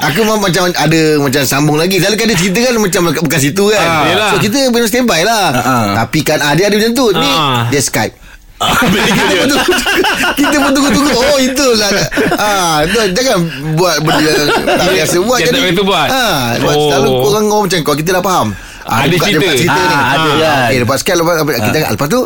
Aku 0.01 0.19
memang 0.23 0.41
macam 0.41 0.63
ada 0.69 1.01
macam 1.19 1.43
sambung 1.43 1.77
lagi. 1.77 1.97
Selalu 1.97 2.17
kan 2.17 2.27
dia 2.27 2.39
cerita 2.39 2.59
kan 2.61 2.73
macam 2.77 3.01
bekas 3.19 3.41
situ 3.41 3.65
kan. 3.69 3.83
Ah, 3.83 4.29
so 4.29 4.37
kita 4.39 4.69
memang 4.69 4.85
standby 4.85 5.21
lah. 5.23 5.47
Ah, 5.51 5.61
ah. 5.61 5.85
Tapi 5.99 6.21
kan 6.21 6.39
ah, 6.39 6.53
dia 6.53 6.67
ada 6.67 6.77
macam 6.77 6.93
tu. 6.93 7.07
Ni 7.13 7.27
Ah. 7.27 7.67
dia 7.69 7.81
Skype. 7.81 8.15
Ah, 8.61 8.77
Kita 8.77 8.93
pun 9.41 9.49
tunggu 9.49 9.73
Kita 10.37 10.57
pun 10.61 10.71
tunggu-tunggu. 10.71 11.11
Oh 11.17 11.39
itulah. 11.41 11.91
Ah, 12.37 12.85
tu, 12.85 13.01
Jangan 13.11 13.39
buat 13.73 14.05
benda 14.05 14.31
yang 14.31 14.49
Tak 14.69 14.89
biasa. 14.93 15.17
Buat 15.19 15.39
Yang 15.41 15.49
tak 15.51 15.63
biasa 15.65 15.81
buat. 15.83 16.09
ah, 16.09 16.45
Oh. 16.61 16.93
Selalu 16.93 17.11
korang 17.19 17.45
orang 17.49 17.65
macam 17.65 17.79
kau. 17.83 17.97
Kita 17.97 18.11
dah 18.13 18.23
faham 18.23 18.49
ah, 18.83 19.03
Ada 19.03 19.17
cerita. 19.19 19.39
buka 19.39 19.53
cerita 19.55 19.73
Ah, 19.73 19.83
ni 19.83 19.91
ada 19.91 20.31
kan. 20.37 20.61
Okay 20.65 20.79
lepas 20.79 20.97
sekian 20.99 21.17
lepas, 21.17 21.35
lepas, 21.37 21.55
kita, 21.61 21.79
Lepas 21.91 22.09
tu 22.09 22.21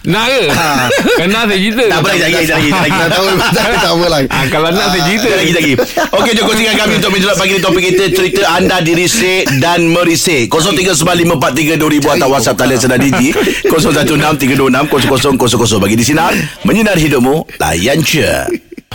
Nak 0.00 0.26
ke? 0.26 0.42
Ah. 0.48 0.88
Kenal 1.20 1.44
saya 1.44 1.60
cerita. 1.60 1.84
Tak 1.84 1.98
apa 2.00 2.08
lagi, 2.08 2.22
lagi, 2.24 2.48
lagi, 2.48 2.70
lagi. 2.72 2.88
Tak 2.90 3.08
tahu 3.12 3.26
Tak 3.52 3.64
tak 3.76 3.92
apa 3.92 4.06
lah 4.06 4.20
Ah, 4.26 4.44
kalau 4.48 4.68
nak 4.70 4.86
saya 4.88 5.02
cerita. 5.04 5.28
Lagi 5.30 5.52
lagi. 5.52 5.72
Okey, 6.10 6.32
jom 6.32 6.44
kongsikan 6.46 6.74
kami 6.74 6.92
untuk 6.96 7.10
menjelat 7.12 7.36
pagi 7.36 7.52
ni 7.52 7.60
topik 7.60 7.82
kita 7.86 8.04
cerita 8.08 8.42
anda 8.50 8.80
dirisik 8.80 9.44
dan 9.60 9.84
merisik. 9.86 10.48
0395432000 10.48 12.16
atau 12.16 12.28
WhatsApp 12.28 12.56
talian 12.56 12.80
sedar 12.80 12.96
Digi 12.96 13.28
0163260000 13.68 15.36
bagi 15.78 15.96
di 15.96 16.04
sinar 16.06 16.32
menyinar 16.62 16.96
hidupmu 16.96 17.44
layan 17.58 18.00
je. 18.00 18.24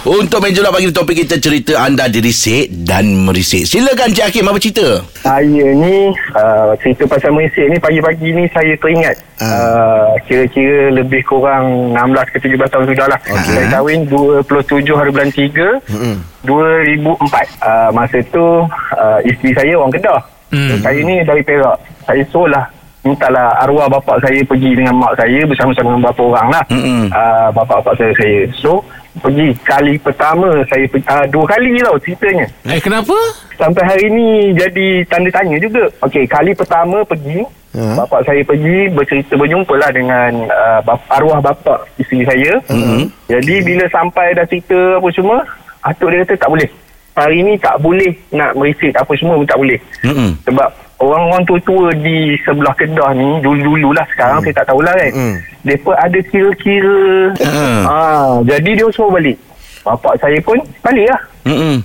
Untuk 0.03 0.38
menjelat 0.38 0.69
pagi 0.69 0.86
ni 0.86 0.94
topik 0.94 1.18
kita 1.18 1.39
cerita 1.39 1.81
anda 1.81 2.06
dirisik 2.06 2.69
dan 2.86 3.25
merisik. 3.25 3.65
Silakan 3.65 4.13
Cik 4.13 4.30
Hakim 4.30 4.45
apa 4.45 4.59
cerita? 4.59 5.01
Saya 5.18 5.65
ni 5.74 6.13
uh, 6.36 6.77
cerita 6.77 7.09
pasal 7.09 7.33
merisik 7.33 7.65
ni 7.65 7.80
pagi-pagi 7.80 8.30
ni 8.30 8.45
saya 8.51 8.75
teringat 8.75 9.18
Ah. 9.36 9.44
uh, 9.44 10.12
kira-kira 10.24 10.94
lebih 10.94 11.19
kurang 11.25 11.92
16 11.92 12.31
ke 12.31 12.38
17 12.38 12.69
tahun 12.69 12.86
sudah 12.88 13.07
lah. 13.09 13.19
Okey. 13.25 13.50
Saya 13.50 13.65
kahwin 13.68 14.00
27 14.07 14.94
hari 14.94 15.09
bulan 15.09 15.30
3 15.33 15.89
Mm-mm. 15.89 16.15
2004. 16.45 17.65
Uh, 17.65 17.89
masa 17.89 18.18
tu 18.30 18.45
uh, 18.94 19.19
isteri 19.25 19.51
saya 19.51 19.74
orang 19.74 19.92
Kedah. 19.92 20.21
Hmm. 20.53 20.80
Saya 20.86 21.00
ni 21.01 21.15
dari 21.25 21.42
Perak. 21.42 21.75
Saya 22.06 22.21
suruh 22.30 22.47
lah 22.47 22.63
mintalah 23.01 23.57
arwah 23.59 23.86
bapak 23.86 24.18
saya 24.18 24.38
pergi 24.42 24.74
dengan 24.74 24.97
mak 24.97 25.13
saya 25.13 25.42
bersama-sama 25.45 25.94
dengan 25.94 26.01
beberapa 26.06 26.24
orang 26.30 26.47
lah. 26.53 26.63
Mm-mm. 26.69 27.09
Uh, 27.09 27.50
bapak-bapak 27.51 27.94
saya, 27.97 28.13
saya. 28.15 28.39
So, 28.56 28.86
pergi 29.15 29.47
kali 29.63 29.94
pertama 29.97 30.47
saya 30.67 30.83
pergi, 30.88 31.07
uh, 31.07 31.25
dua 31.31 31.45
kali 31.47 31.79
tau 31.79 31.97
ceritanya 32.00 32.45
Eh, 32.67 32.79
kenapa? 32.79 33.15
sampai 33.56 33.83
hari 33.88 34.06
ni 34.12 34.27
jadi 34.51 34.88
tanda 35.07 35.31
tanya 35.31 35.56
juga. 35.57 35.88
Okey, 36.03 36.27
kali 36.27 36.51
pertama 36.51 37.00
pergi, 37.07 37.39
Ha? 37.75 37.92
bapak 37.99 38.23
saya 38.23 38.40
pergi 38.40 38.87
bercerita 38.87 39.35
berjumpa 39.35 39.75
lah 39.75 39.92
dengan 39.92 40.31
uh, 40.47 40.80
bap, 40.80 40.99
arwah 41.11 41.44
bapak 41.44 41.83
isteri 41.99 42.23
saya. 42.23 42.56
Mm-hmm. 42.71 43.04
Jadi 43.28 43.56
bila 43.63 43.83
sampai 43.92 44.31
dah 44.31 44.47
cerita 44.47 44.95
apa 44.95 45.07
semua, 45.11 45.44
atuk 45.83 46.07
dia 46.07 46.23
kata 46.23 46.40
tak 46.40 46.51
boleh. 46.56 46.69
Hari 47.16 47.40
ni 47.44 47.54
tak 47.59 47.75
boleh 47.80 48.11
nak 48.31 48.56
merisik 48.56 48.95
apa 48.95 49.11
semua 49.16 49.35
pun 49.35 49.47
tak 49.47 49.59
boleh. 49.59 49.80
Mm-mm. 50.04 50.40
Sebab 50.47 50.69
orang-orang 50.99 51.44
tua-tua 51.44 51.92
di 51.99 52.40
sebelah 52.44 52.75
Kedah 52.75 53.11
ni 53.16 53.30
dulu-dulu 53.44 53.92
lah 53.92 54.06
sekarang 54.11 54.40
saya 54.44 54.54
tak 54.61 54.68
tahulah 54.71 54.94
kan. 54.95 55.11
Hmm. 55.11 55.35
Mereka 55.66 55.92
ada 55.97 56.19
kira-kira. 56.30 57.02
Hmm. 57.42 57.81
Ah, 57.90 58.33
jadi 58.45 58.69
dia 58.78 58.87
suruh 58.94 59.11
balik. 59.11 59.37
Bapak 59.85 60.18
saya 60.18 60.37
pun 60.42 60.57
balik 60.81 61.06
lah. 61.09 61.21
Mm-mm. 61.45 61.78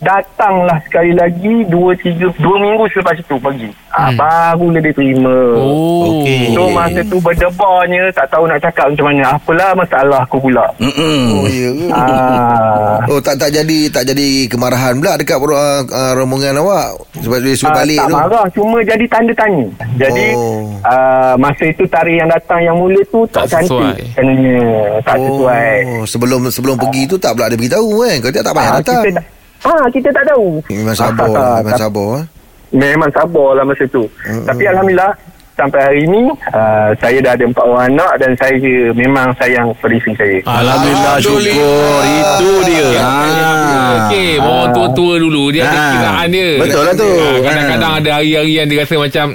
Datanglah 0.00 0.80
sekali 0.82 1.12
lagi 1.12 1.64
dua 1.66 1.92
tiga 1.94 2.32
dua 2.34 2.56
minggu 2.56 2.88
selepas 2.88 3.12
itu 3.14 3.36
pergi. 3.36 3.68
Ah, 3.90 4.08
barulah 4.10 4.78
dia 4.78 4.90
terima. 4.90 5.36
Oh. 5.52 6.24
Okey. 6.24 6.52
So 6.52 6.70
masa 6.70 7.00
tu 7.02 7.20
berdebarnya 7.20 8.08
tak 8.10 8.26
tahu 8.28 8.44
nak 8.44 8.58
cakap 8.58 8.88
macam 8.88 9.06
mana. 9.06 9.24
Apalah 9.30 9.70
masalah 9.74 10.20
aku 10.22 10.40
pula. 10.40 10.64
Mm-mm. 10.78 11.20
Oh 11.34 11.46
ya 11.46 11.68
ke 11.70 11.86
Ah, 11.92 12.96
Oh 13.06 13.20
tak 13.20 13.36
tak 13.36 13.52
jadi 13.52 13.78
tak 13.88 14.04
jadi 14.06 14.28
kemarahan 14.46 14.96
pula 14.96 15.14
dekat 15.14 15.36
uh, 15.36 15.52
uh, 15.84 16.12
rombongan 16.14 16.56
awak 16.56 16.96
sebab 17.16 17.38
dia 17.38 17.52
suruh 17.52 17.68
Ah, 17.70 17.76
balik 17.78 17.98
tak 17.98 18.08
tu. 18.08 18.14
marah 18.14 18.46
cuma 18.50 18.76
jadi 18.80 19.04
tanda 19.06 19.32
tanya 19.34 19.66
jadi 19.96 20.26
Oh. 20.32 20.64
ah, 20.80 21.34
masa 21.36 21.64
itu 21.66 21.84
tarikh 21.84 22.16
yang 22.16 22.30
datang 22.30 22.60
yang 22.62 22.74
mula 22.74 23.00
tu 23.06 23.28
tak, 23.28 23.44
Tak 23.44 23.60
cantik 23.60 24.00
sesuai. 24.16 25.02
tak 25.02 25.16
sesuai 25.18 25.72
Oh, 25.90 26.04
sebelum 26.04 26.40
sebelum 26.48 26.76
pergi 26.78 27.02
tu 27.04 27.16
tak 27.16 27.34
pula 27.34 27.46
ada 27.46 27.54
beritahu 27.54 28.00
kan. 28.00 28.16
Kau 28.18 28.30
tak 28.30 28.42
tak 28.42 28.54
payah 28.54 28.64
Ah, 28.66 28.78
datang. 28.78 29.02
kita, 29.02 29.12
tak- 29.18 29.28
ah, 29.62 29.86
kita 29.88 30.08
tak 30.08 30.24
tahu 30.26 30.60
Memang 30.66 30.94
sabar, 30.94 31.24
Ah, 31.24 31.28
lah, 31.28 31.48
memang 31.56 31.64
tapi- 31.68 31.82
sabar. 31.82 32.08
eh. 32.14 32.24
memang 32.70 33.10
sabar 33.10 33.48
lah 33.52 33.64
masa 33.64 33.84
tu 33.86 34.04
Mm-mm. 34.06 34.44
tapi 34.44 34.62
Alhamdulillah 34.64 35.12
sampai 35.52 35.80
hari 35.82 36.02
ni 36.06 36.22
ah, 36.48 36.88
saya 36.96 37.18
dah 37.20 37.32
ada 37.32 37.44
empat 37.44 37.60
orang 37.62 37.84
anak 37.90 38.12
dan 38.16 38.30
saya 38.34 38.54
memang 38.92 39.28
sayang 39.36 39.68
pada 39.76 39.92
isteri 39.92 40.14
saya 40.14 40.36
Alhamdulillah 40.42 41.14
syukur 41.18 42.00
Itu 42.00 42.50
dia 42.64 42.86
Ah. 42.96 44.06
Okey, 44.06 44.38
orang 44.38 44.70
tua-tua 44.70 45.14
dulu 45.18 45.50
dia 45.50 45.64
ada 45.64 45.76
Ah. 45.76 45.90
kiraan 45.92 46.28
dia. 46.30 46.48
Betul 46.56 46.82
lah 46.82 46.94
tu. 46.94 47.10
Ah, 47.10 47.36
kadang-kadang 47.42 47.92
ada 47.96 48.10
hari-hari 48.14 48.52
yang 48.54 48.66
dia 48.66 48.78
rasa 48.80 48.94
macam 48.96 49.26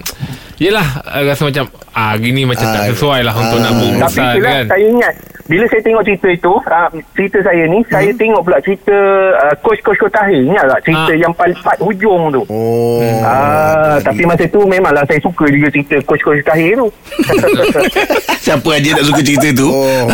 Yelah 0.55 0.87
uh, 1.03 1.23
Rasa 1.25 1.43
macam 1.43 1.65
ah 1.91 2.15
Gini 2.15 2.41
macam 2.43 2.63
tak 2.65 2.81
Ah, 2.81 2.87
sesuai 2.87 3.19
lah 3.21 3.33
Untuk 3.33 3.59
ah. 3.59 3.61
nak 3.61 3.71
Tapi 3.71 3.83
berurusan 3.91 4.23
itulah 4.31 4.39
kan 4.49 4.65
saya 4.65 4.85
ingat 4.87 5.13
bila 5.45 5.61
saya 5.65 5.77
tengok 5.79 6.03
cerita 6.03 6.27
itu, 6.27 6.53
uh, 6.55 6.87
cerita 7.13 7.37
saya 7.39 7.63
ni, 7.65 7.79
saya 7.85 8.09
tengok 8.11 8.41
pula 8.41 8.57
cerita 8.59 8.97
uh, 9.37 9.53
Coach-Coach 9.59 9.99
Kotahir. 9.99 10.41
Ingat 10.41 10.65
tak 10.67 10.81
cerita 10.83 11.03
Ah. 11.07 11.17
yang 11.17 11.29
paling 11.31 11.59
part 11.59 11.77
hujung 11.77 12.23
tu? 12.31 12.41
Oh. 12.47 12.97
Ah, 13.21 14.01
tapi 14.01 14.25
masa 14.25 14.43
tu 14.45 14.63
memanglah 14.63 15.05
saya 15.05 15.19
suka 15.19 15.45
juga 15.45 15.69
cerita 15.69 16.01
Coach-Coach 16.01 16.41
Tahir 16.43 16.73
tu. 16.75 16.87
Siapa 18.45 18.69
aja 18.71 18.89
tak 18.93 19.05
suka 19.05 19.21
cerita 19.21 19.47
tu 19.53 19.67
Oh. 19.67 20.05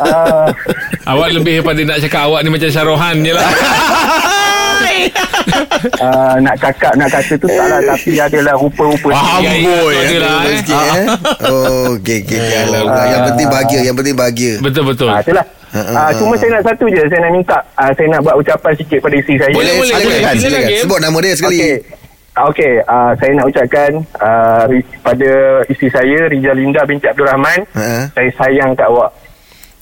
ah, 0.00 0.46
Awak 1.06 1.28
lebih 1.34 1.58
daripada 1.58 1.80
nak 1.84 1.98
cakap 2.00 2.22
Awak 2.24 2.40
ni 2.40 2.50
macam 2.50 2.68
Syarohan 2.68 3.16
je 3.20 3.32
lah 3.32 3.50
ah, 6.04 6.34
nak 6.38 6.54
cakap 6.56 6.92
nak 6.94 7.08
kata 7.08 7.34
tu 7.34 7.46
tak 7.46 7.66
lah 7.66 7.80
tapi 7.82 8.12
adalah 8.14 8.54
rupa-rupa 8.54 9.08
Faham 9.10 9.40
Ya, 9.40 9.52
ya, 9.52 9.64
boy 9.64 9.94
tu 9.94 10.14
adalah, 10.14 10.38
eh. 10.42 10.56
Sikit, 10.56 10.76
eh. 10.76 11.06
Oh, 11.44 11.86
okey 11.94 12.18
okey 12.20 12.38
okey. 12.38 12.58
Alhamdulillah. 12.60 13.04
Yang 13.06 13.22
penting 13.26 13.48
bahagia, 13.48 13.80
yang 13.82 13.96
penting 13.96 14.16
bahagia. 14.16 14.52
Betul-betul 14.58 15.08
Ah, 15.08 15.20
itulah. 15.20 15.46
Ah, 15.70 16.10
cuma 16.12 16.34
saya 16.34 16.50
nak 16.52 16.66
satu 16.66 16.84
je 16.86 16.98
Saya 16.98 17.20
nak 17.20 17.30
minta 17.30 17.54
ah, 17.74 17.94
Saya 17.94 18.10
nak 18.10 18.20
buat 18.20 18.34
ucapan 18.36 18.72
sikit 18.74 18.98
pada 18.98 19.14
isteri 19.14 19.38
saya 19.38 19.54
Boleh, 19.54 19.70
boleh, 19.72 19.94
silakan, 19.94 20.10
silakan. 20.10 20.34
Silakan. 20.36 20.80
Sebut 20.82 20.98
nama 20.98 21.18
dia 21.20 21.34
sekali. 21.34 21.58
Okey. 21.58 21.74
Ah, 22.30 22.44
Okey, 22.46 22.72
uh, 22.80 23.12
saya 23.16 23.30
nak 23.34 23.46
ucapkan 23.46 23.90
uh, 24.16 24.64
pada 25.00 25.30
isteri 25.66 25.88
saya 25.88 26.18
Rizal 26.26 26.56
Linda 26.56 26.82
binti 26.82 27.04
Abdul 27.04 27.26
Rahman, 27.26 27.58
Ha. 27.70 28.06
saya 28.08 28.30
sayang 28.34 28.70
kat 28.72 28.86
awak. 28.86 29.10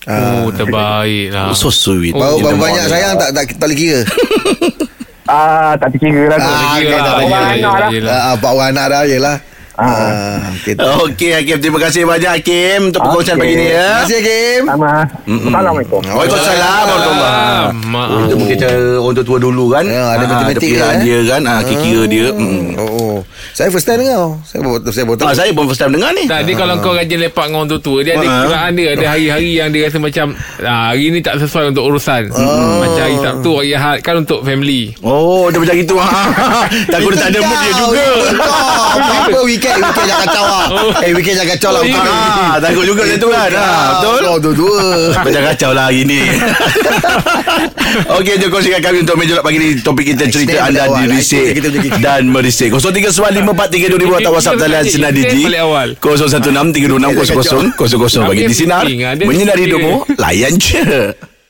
Oh 0.08 0.48
terbaik 0.48 1.28
lah 1.28 1.52
So 1.52 1.68
sweet 1.68 2.16
Bau 2.16 2.34
Oh, 2.34 2.40
bau 2.40 2.48
dia 2.48 2.56
banyak 2.56 2.80
mohon. 2.80 2.88
sayang 2.88 3.12
tak 3.14 3.28
tak 3.30 3.44
tak 3.52 3.60
boleh 3.62 3.76
kira. 3.76 4.00
Ah, 5.28 5.76
tak 5.76 5.88
terkira 5.92 6.25
lah 6.26 6.38
tu. 6.40 6.49
Ah, 6.49 6.76
Yelah, 6.80 7.00
tak, 7.04 7.14
yelah, 7.20 7.40
yelah, 7.52 7.73
tak. 7.76 7.90
yelah. 7.92 8.16
Ah, 8.16 8.35
Pak 8.35 8.52
Wan 8.56 8.73
ada 8.73 9.04
jelah. 9.04 9.37
Ah, 9.78 10.42
okey. 10.52 10.75
Okey 10.75 11.30
Hakim 11.32 11.56
Terima 11.61 11.78
kasih 11.78 12.02
banyak 12.02 12.26
Hakim 12.32 12.90
Untuk 12.90 12.99
perkongsian 13.00 13.38
Okey. 13.38 13.47
pagi 13.47 13.54
ni 13.56 13.66
ya 13.68 13.78
Terima 13.78 14.02
kasih 14.02 14.20
Kim. 14.20 14.62
Sama. 14.66 14.94
Assalamualaikum. 15.23 16.00
Waalaikumsalam 16.04 16.82
warahmatullahi 16.82 17.62
Ah, 17.88 18.18
Itu 18.20 18.35
mungkin 18.35 18.56
cara 18.56 18.76
orang 18.97 19.14
tua 19.20 19.38
dulu 19.38 19.64
kan 19.70 19.85
Ya, 19.87 20.04
ada 20.11 20.25
Ah, 20.25 20.28
matematik 20.28 20.58
perkiraan 20.66 20.97
dia, 20.99 21.06
eh. 21.08 21.23
dia 21.23 21.30
kan 21.30 21.42
ah, 21.44 21.61
Kira-kira 21.62 22.02
dia 22.04 22.26
mm. 22.28 22.66
Oh, 22.76 22.90
oh. 22.90 23.16
Saya 23.50 23.68
first 23.68 23.85
time 23.85 24.02
dengar. 24.02 24.38
Saya 24.44 24.61
baru 24.61 24.76
saya 24.85 25.04
baru 25.04 25.16
tahu. 25.16 25.26
ah, 25.26 25.35
Saya 25.37 25.50
pun 25.52 25.64
first 25.64 25.78
time 25.78 25.92
dengar 25.92 26.11
ni 26.12 26.25
Tak, 26.25 26.40
dia 26.42 26.54
kalau 26.54 26.75
kau 26.78 26.92
rajin 26.92 27.18
lepak 27.20 27.44
dengan 27.47 27.58
orang 27.64 27.80
tua 27.80 27.99
Dia 28.00 28.12
ada 28.14 28.26
Ah. 28.26 28.38
kiraan 28.44 28.70
dia 28.73 28.88
Ada 28.92 29.06
hari-hari 29.08 29.50
yang 29.54 29.68
dia 29.70 29.82
rasa 29.87 29.99
macam 29.99 30.26
ah, 30.61 30.90
Hari 30.90 31.04
ni 31.08 31.20
tak 31.20 31.38
sesuai 31.38 31.70
untuk 31.70 31.87
urusan 31.87 32.23
Macam 32.76 32.99
hari 33.00 33.16
Sabtu 33.16 33.50
Hari 33.54 33.70
Ahad 33.73 33.99
Kan 34.00 34.14
untuk 34.18 34.42
family 34.42 34.90
Oh 35.00 35.47
dia 35.49 35.58
macam 35.58 35.75
gitu 35.76 35.94
ah. 36.02 36.66
Takut 36.85 37.14
dia 37.14 37.20
tak 37.20 37.30
ada 37.30 37.40
mood 37.40 37.58
dia 37.61 37.73
juga 37.76 38.06
Apa 39.23 39.38
weekend 39.49 39.67
weekend 39.70 40.06
jangan 40.06 40.25
kacau 40.25 40.44
lah. 40.44 40.64
Eh 40.98 41.10
weekend 41.12 41.37
jangan 41.37 41.50
kacau 41.52 41.70
lah. 41.70 41.78
Oh, 41.78 41.84
ya. 41.84 42.00
ah, 42.00 42.54
Takut 42.58 42.84
juga 42.84 43.00
macam 43.02 43.18
tu 43.18 43.28
kan 43.28 43.50
ah, 43.52 43.88
Betul 43.92 44.20
Oh, 44.25 44.38
dua-dua. 44.38 44.82
Macam 45.14 45.42
kacau 45.44 45.70
lah 45.70 45.82
hari 45.87 46.02
ni 46.02 46.18
Okey 48.10 48.34
jom 48.37 48.48
kongsikan 48.48 48.80
kami 48.80 49.00
Untuk 49.00 49.16
meja 49.16 49.38
pagi 49.38 49.56
ni 49.56 49.75
Topik 49.78 50.04
kita 50.06 50.26
cerita 50.26 50.62
anda 50.62 50.87
dirisik 50.94 51.54
kita 51.54 51.68
punya- 51.70 51.98
Dan 51.98 52.28
merisik 52.28 52.70
0395432000 52.70 54.14
Atau 54.14 54.30
WhatsApp 54.30 54.58
talian 54.58 54.84
Sinar 54.84 55.10
Digi 55.10 55.42
balik 55.44 55.60
awal. 55.60 55.88
0163260000 55.96 58.25
Bagi 58.25 58.42
di 58.44 58.54
Sinar 58.54 58.84
Menyinari 59.18 59.60
hidupmu 59.64 60.04
Layan 60.16 60.54
je 60.54 60.78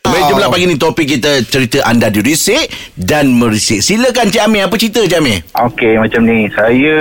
Baik, 0.08 0.32
pula 0.32 0.48
pagi 0.48 0.64
ni 0.64 0.74
topik 0.74 1.06
kita 1.06 1.30
cerita 1.44 1.78
anda 1.82 2.08
dirisik 2.08 2.66
dan 2.94 3.28
merisik. 3.30 3.78
Silakan 3.78 4.26
Cik 4.26 4.42
Amir, 4.42 4.64
apa 4.64 4.74
cerita 4.74 5.00
Cik 5.00 5.18
Amir? 5.18 5.38
Okey 5.54 5.94
macam 5.94 6.20
ni 6.22 6.48
Saya 6.50 6.96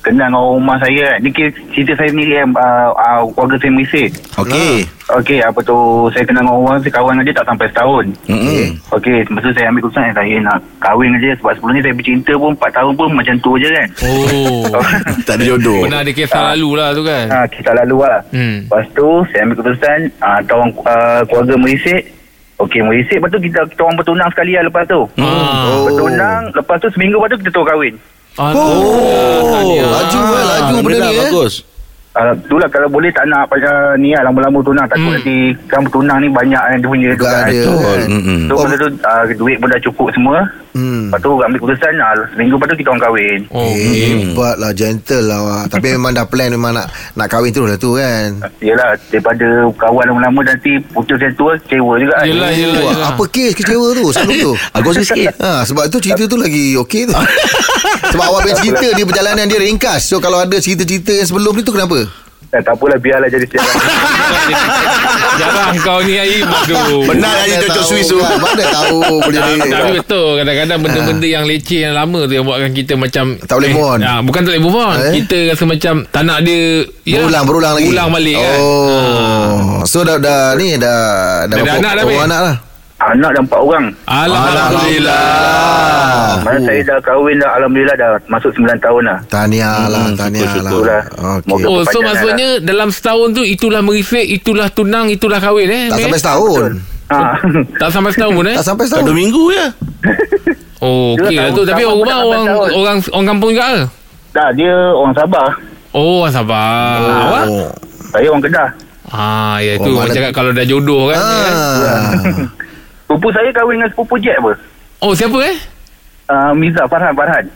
Kenal 0.00 0.28
dengan 0.28 0.38
orang 0.38 0.54
rumah 0.56 0.76
saya 0.78 1.16
Ni 1.18 1.28
cerita 1.70 1.92
saya 1.94 2.08
sendiri 2.08 2.32
kan 2.36 2.48
uh, 2.52 2.88
uh, 2.92 3.20
Keluarga 3.28 3.56
saya 3.56 3.70
Malaysia 3.70 4.04
Okey. 4.36 4.74
Okey 5.08 5.38
apa 5.40 5.58
tu 5.60 5.76
Saya 6.10 6.22
kenal 6.22 6.42
dengan 6.42 6.56
orang 6.56 6.78
Saya 6.78 6.92
kawan 6.92 7.12
dengan 7.12 7.24
dia 7.24 7.34
tak 7.34 7.46
sampai 7.46 7.66
setahun 7.68 8.04
Mm-mm. 8.26 8.64
Okey 8.90 9.16
Masa 9.28 9.48
saya 9.50 9.66
ambil 9.66 9.80
keputusan 9.82 10.12
Saya 10.12 10.36
nak 10.40 10.58
kahwin 10.78 11.06
dengan 11.08 11.20
dia 11.20 11.32
Sebab 11.36 11.52
sebelum 11.52 11.72
ni 11.72 11.80
saya 11.80 11.94
bercinta 11.94 12.32
pun 12.34 12.50
4 12.54 12.76
tahun 12.76 12.92
pun 12.94 13.08
macam 13.10 13.34
tu 13.38 13.52
je 13.56 13.68
kan 13.68 13.88
Oh 14.02 14.64
Tak 15.26 15.34
ada 15.36 15.44
jodoh. 15.46 15.80
Pernah 15.82 16.00
ada 16.00 16.12
kisah 16.12 16.42
lalu 16.50 16.70
lah 16.74 16.88
tu 16.90 17.02
kan 17.02 17.24
ha, 17.28 17.38
Kisah 17.46 17.74
lalu 17.76 17.96
lah 17.98 18.20
Hmm. 18.28 18.56
Lepas 18.62 18.84
tu 18.92 19.08
Saya 19.26 19.40
ambil 19.42 19.56
keputusan 19.56 19.98
uh, 20.18 20.40
Kawan 20.42 20.68
uh, 20.82 21.20
keluarga 21.24 21.54
Malaysia 21.56 21.96
Okey 22.56 22.80
Malaysia 22.80 23.14
Lepas 23.14 23.30
tu 23.30 23.38
kita, 23.38 23.60
kita 23.66 23.80
orang 23.80 23.96
bertunang 23.96 24.28
sekali 24.30 24.52
lah 24.52 24.64
lepas 24.64 24.84
tu 24.84 25.00
Ah. 25.16 25.82
Bertunang 25.82 26.42
Lepas 26.50 26.76
tu 26.78 26.88
seminggu 26.90 27.16
lepas 27.16 27.28
tu 27.28 27.38
kita 27.38 27.50
terus 27.50 27.66
kahwin 27.66 27.94
Oh, 28.36 29.64
laju 29.64 30.18
eh, 30.30 30.44
laju 30.44 30.74
benda 30.82 30.98
ni 31.00 31.08
eh. 31.08 31.20
Bagus. 31.24 31.64
Uh, 32.12 32.32
itulah 32.34 32.68
kalau 32.68 32.88
boleh 32.88 33.08
tak 33.08 33.28
nak 33.28 33.44
pada 33.44 33.92
ni 33.94 34.12
lah 34.12 34.24
lama-lama 34.24 34.60
tunang 34.60 34.84
takut 34.84 35.04
Hmm. 35.04 35.16
nanti 35.16 35.36
kan 35.68 35.80
bertunang 35.80 36.16
ni 36.20 36.28
banyak 36.28 36.62
yang 36.66 36.80
dia 36.80 36.88
punya 36.88 37.08
tu 37.12 37.24
kan. 37.24 37.48
Mm-mm. 38.08 38.40
So 38.44 38.52
masa 38.56 38.76
tu 38.76 38.88
uh, 38.88 39.24
duit 39.36 39.56
pun 39.56 39.68
dah 39.68 39.80
cukup 39.80 40.08
semua. 40.12 40.44
Hmm. 40.76 41.08
Lepas 41.08 41.18
tu 41.18 41.30
ambil 41.32 41.56
keputusan 41.56 41.92
seminggu 42.28 42.54
lepas 42.54 42.68
tu 42.68 42.76
kita 42.76 42.88
orang 42.88 43.02
kahwin. 43.02 43.40
Oh, 43.48 43.64
Eh, 43.64 43.72
okay. 43.72 44.08
hebat 44.20 44.56
lah 44.56 44.70
Gentle 44.70 45.24
lah 45.24 45.38
awak. 45.38 45.64
Tapi 45.68 45.86
memang 45.90 46.12
dah 46.12 46.26
plan 46.26 46.48
Memang 46.48 46.70
nak 46.70 46.86
nak 47.14 47.26
kahwin 47.26 47.48
terus 47.48 47.66
lah 47.66 47.78
tu 47.78 47.96
kan 47.96 48.44
Yelah 48.60 48.92
daripada 49.08 49.46
kawan 49.72 50.04
lama-lama 50.06 50.40
nanti 50.44 50.76
putus 50.86 51.16
yang 51.16 51.32
tua 51.34 51.56
kecewa 51.58 51.96
juga 51.96 52.12
kan. 52.14 52.26
Yelah, 52.26 52.50
yelah, 52.52 52.76
Wah, 52.78 52.92
yelah. 52.92 53.08
Apa 53.10 53.24
kes 53.26 53.52
kecewa 53.54 53.86
tu 53.92 54.06
Sebelum 54.12 54.36
tu 54.38 54.52
Aku 54.76 54.90
sikit. 54.92 55.32
ha, 55.38 55.64
Sebab 55.64 55.88
tu 55.88 55.96
cerita 55.98 56.22
tu 56.24 56.36
lagi 56.36 56.76
okey 56.76 57.08
tu 57.08 57.14
Sebab 58.12 58.24
awak 58.26 58.40
punya 58.44 58.56
cerita 58.56 58.86
Dia 58.92 59.04
perjalanan 59.04 59.48
dia 59.48 59.58
ringkas 59.58 60.04
So 60.04 60.18
kalau 60.18 60.38
ada 60.38 60.56
cerita-cerita 60.56 61.10
Yang 61.14 61.32
sebelum 61.32 61.52
ni 61.52 61.62
tu 61.62 61.72
kenapa 61.72 62.04
Eh, 62.56 62.62
tak 62.62 62.72
apalah 62.72 62.96
biarlah 62.96 63.28
jadi 63.28 63.44
sejarah. 63.44 63.68
Jarang 65.36 65.76
kau 65.78 66.00
ni 66.00 66.16
Aim 66.16 66.46
Aduh 66.46 67.04
Benar 67.04 67.28
aja 67.38 67.60
cocok 67.60 67.74
tahu 67.76 67.84
Swiss 67.86 68.08
tu. 68.08 68.16
kan? 68.16 68.38
Mana 68.38 68.64
tahu 68.64 68.98
Boleh 69.20 69.36
Ah, 69.36 69.52
ni 69.54 69.68
Tapi 69.68 69.90
betul 69.94 70.28
Kadang-kadang 70.38 70.78
benda-benda 70.80 71.26
yang 71.26 71.44
leceh 71.44 71.80
Yang 71.82 71.94
lama 71.94 72.20
tu 72.22 72.32
Yang 72.32 72.46
buatkan 72.46 72.70
kita 72.72 72.92
macam 72.94 73.24
Tak 73.38 73.54
boleh 73.54 73.70
move 73.70 73.84
on. 73.86 74.00
ah, 74.00 74.20
Bukan 74.22 74.40
tak 74.40 74.50
boleh 74.50 74.64
move 74.64 74.78
on 74.78 74.96
Eh? 74.98 75.12
Kita 75.14 75.36
rasa 75.52 75.64
macam 75.66 75.94
Tak 76.06 76.22
nak 76.24 76.38
dia 76.40 76.60
ya, 77.02 77.20
Berulang 77.20 77.44
Berulang 77.44 77.72
lagi 77.74 77.86
Ulang 77.86 78.08
balik 78.10 78.36
kan 78.38 78.58
Oh 78.58 79.84
So 79.84 80.00
dah, 80.00 80.16
dah 80.16 80.56
Ni 80.56 80.74
dah 80.74 81.00
Dah, 81.44 81.56
Dah 81.58 81.74
anak 81.76 81.92
dah, 81.92 82.04
Mek? 82.06 82.18
anak 82.22 82.40
lah 82.42 82.56
Anak 83.06 83.30
dah 83.30 83.40
empat 83.40 83.60
orang. 83.60 83.84
Alhamdulillah. 84.04 86.42
Mana 86.42 86.58
saya 86.60 86.80
dah 86.82 86.96
kahwin 87.00 87.36
dah 87.36 87.50
Alhamdulillah 87.52 87.94
dah 87.94 88.08
masuk 88.26 88.50
9 88.52 88.76
tahun 88.76 89.02
lah. 89.04 89.18
Tahniah 89.26 89.86
lah 89.86 89.98
Hmm, 90.04 90.14
Tahniah 90.14 90.40
syukur-syukur 90.44 90.84
lah 90.84 91.02
lah. 91.14 91.36
Okey 91.36 91.48
Moga- 91.48 91.68
Oh 91.68 91.80
so 91.84 91.98
maksudnya 92.00 92.48
Dalam 92.60 92.88
setahun 92.88 93.32
tu 93.32 93.40
Itulah 93.40 93.80
merisik 93.80 94.22
Itulah 94.22 94.68
tunang 94.68 95.08
Itulah 95.08 95.38
kahwin 95.38 95.66
eh 95.66 95.82
Tak 95.88 95.98
sampai 96.02 96.18
setahun 96.18 96.70
Ha. 97.06 97.18
Tak 97.80 97.88
sampai 97.88 98.10
setahun 98.10 98.32
pun 98.34 98.44
eh 98.44 98.54
Tak 98.54 98.64
sampai 98.66 98.80
Tak 98.80 98.88
setahun 98.88 99.04
dua 99.04 99.16
minggu 99.16 99.42
je. 99.48 99.64
Oh 100.84 101.14
okey 101.16 101.36
lah 101.36 101.48
tu 101.50 101.62
Tapi 101.62 101.80
orang 101.82 101.96
rumah 101.96 102.12
tak 102.12 102.20
orang, 102.20 102.44
orang 102.68 102.96
Orang 103.08 103.24
kampung 103.28 103.48
juga 103.50 103.64
ke 103.68 103.80
Dah 104.32 104.48
dia 104.52 104.72
orang 104.92 105.14
Sabah. 105.14 105.48
Oh 105.92 106.22
sabar 106.26 106.98
Awak 107.00 107.44
Oh. 107.46 107.68
Saya 108.08 108.26
orang 108.28 108.42
Kedah. 108.42 108.68
Ah, 109.06 109.58
ya 109.58 109.74
itu 109.74 109.86
Oh, 109.86 109.96
orang 109.96 110.08
cakap 110.10 110.30
kalau 110.32 110.50
dah 110.50 110.62
jodoh 110.62 111.08
kan. 111.08 111.14
kan? 111.14 111.52
Ah. 111.54 112.10
Sepupu 113.06 113.30
saya 113.30 113.54
kahwin 113.54 113.78
dengan 113.78 113.90
sepupu 113.94 114.18
Jack 114.18 114.42
apa? 114.42 114.52
Oh, 114.98 115.14
siapa 115.14 115.38
eh? 115.46 115.56
Uh, 116.26 116.50
Miza 116.58 116.82
Farhan 116.90 117.14
Farhan. 117.14 117.46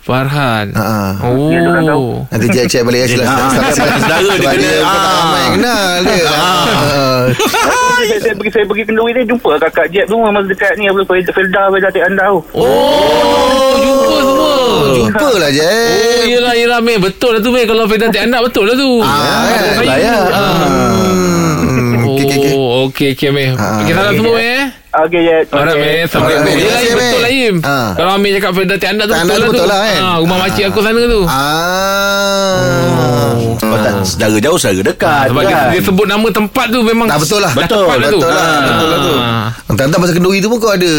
Farhan. 0.00 0.72
Ah. 0.72 1.12
Oh. 1.24 1.52
Ya, 1.52 1.60
tu 1.60 1.72
orang 1.72 1.84
tahu. 1.84 2.08
Nanti 2.32 2.46
check 2.56 2.66
check 2.72 2.82
balik 2.88 3.04
ya, 3.04 3.16
sila. 3.16 3.24
Ah, 3.28 3.52
saudara 3.68 4.32
dia 4.32 4.48
kena, 4.48 4.56
dia 4.56 4.80
ah. 4.80 5.12
ramai 5.12 5.44
kenal 5.56 5.90
dia. 6.08 6.24
Ah. 6.28 7.22
saya, 8.20 8.32
pergi 8.32 8.50
saya 8.52 8.64
pergi 8.64 8.84
kenduri 8.88 9.12
ni 9.12 9.22
jumpa 9.28 9.60
kakak 9.60 9.92
Jack 9.92 10.08
tu 10.08 10.16
masa 10.16 10.48
dekat 10.48 10.72
ni 10.80 10.88
apa 10.88 11.04
Felda 11.04 11.32
Felda 11.36 11.62
Felda 11.68 11.88
Tek 11.92 12.04
Anda 12.08 12.24
tu. 12.32 12.40
Oh, 12.56 13.72
jumpa 13.76 14.16
semua. 14.24 14.52
Jumpa 14.96 15.30
lah 15.36 15.50
je. 15.52 15.68
Oh, 15.68 16.24
yelah, 16.28 16.54
yelah, 16.56 16.78
Mei. 16.80 16.96
Betul 16.96 17.36
lah 17.36 17.40
tu, 17.44 17.52
Mei. 17.52 17.68
Kalau 17.68 17.84
Fedan 17.84 18.08
tak 18.08 18.24
anak, 18.24 18.40
betul 18.48 18.64
lah 18.68 18.76
tu. 18.76 18.90
Ah, 19.04 19.48
kan? 19.80 20.00
Ah. 20.32 20.52
Hmm, 21.60 21.92
Oh, 22.00 22.16
okey, 22.16 22.24
okey, 22.24 22.38
okey. 22.40 22.52
okey, 22.88 23.08
okey, 23.12 23.28
Mei. 23.36 23.46
Ah. 23.52 23.84
Okey, 23.84 23.92
salam 23.92 24.12
semua, 24.16 24.32
Mei. 24.32 24.79
Eh. 24.92 24.98
Okey 25.00 25.20
Jack. 25.22 25.44
Alright, 25.50 25.76
Mei. 25.76 26.02
Sampai. 26.04 26.34
Yelah, 26.34 26.50
Terima 26.50 26.66
kasih, 26.72 26.92
betul 26.92 27.20
lah, 27.20 27.30
Im. 27.30 27.56
Ah. 27.62 27.90
Kalau 27.94 28.10
Amir 28.12 28.30
cakap 28.34 28.50
Fedan 28.52 28.74
tak 28.74 28.90
anak 28.90 29.04
tu, 29.04 29.12
Tak 29.12 29.22
betul 29.22 29.30
lah 29.30 29.38
tu. 29.40 29.52
betul 29.52 29.66
lah, 29.66 29.78
kan? 29.80 30.00
Ah, 30.00 30.16
Rumah 30.18 30.36
makcik 30.40 30.64
aku 30.66 30.80
sana 30.80 31.00
tu. 31.06 31.20
Ah. 31.24 32.58
Oh, 33.60 33.78
tak 33.78 33.92
saudara 34.02 34.36
jauh, 34.40 34.58
saudara 34.58 34.82
dekat. 34.84 35.24
Sebab 35.30 35.42
dia, 35.42 35.54
kan? 35.54 35.66
dia 35.70 35.80
sebut 35.80 36.06
nama 36.06 36.26
tempat 36.28 36.66
tu 36.68 36.78
memang 36.80 37.06
Dah 37.06 37.18
betul 37.18 37.38
lah. 37.38 37.52
dah 37.52 37.58
Betul, 37.60 37.80
tepat 37.80 37.96
lah 37.96 38.08
tu. 38.08 38.18
betul 38.18 38.30
lah, 38.30 38.42
Ah. 38.42 38.62
betul 38.66 38.88
lah 38.88 38.98
tu. 39.00 39.14
Entah-entah 39.68 39.98
masa 39.98 40.12
kenduri 40.12 40.38
tu 40.38 40.48
pun 40.48 40.58
kau 40.58 40.72
ada 40.72 40.92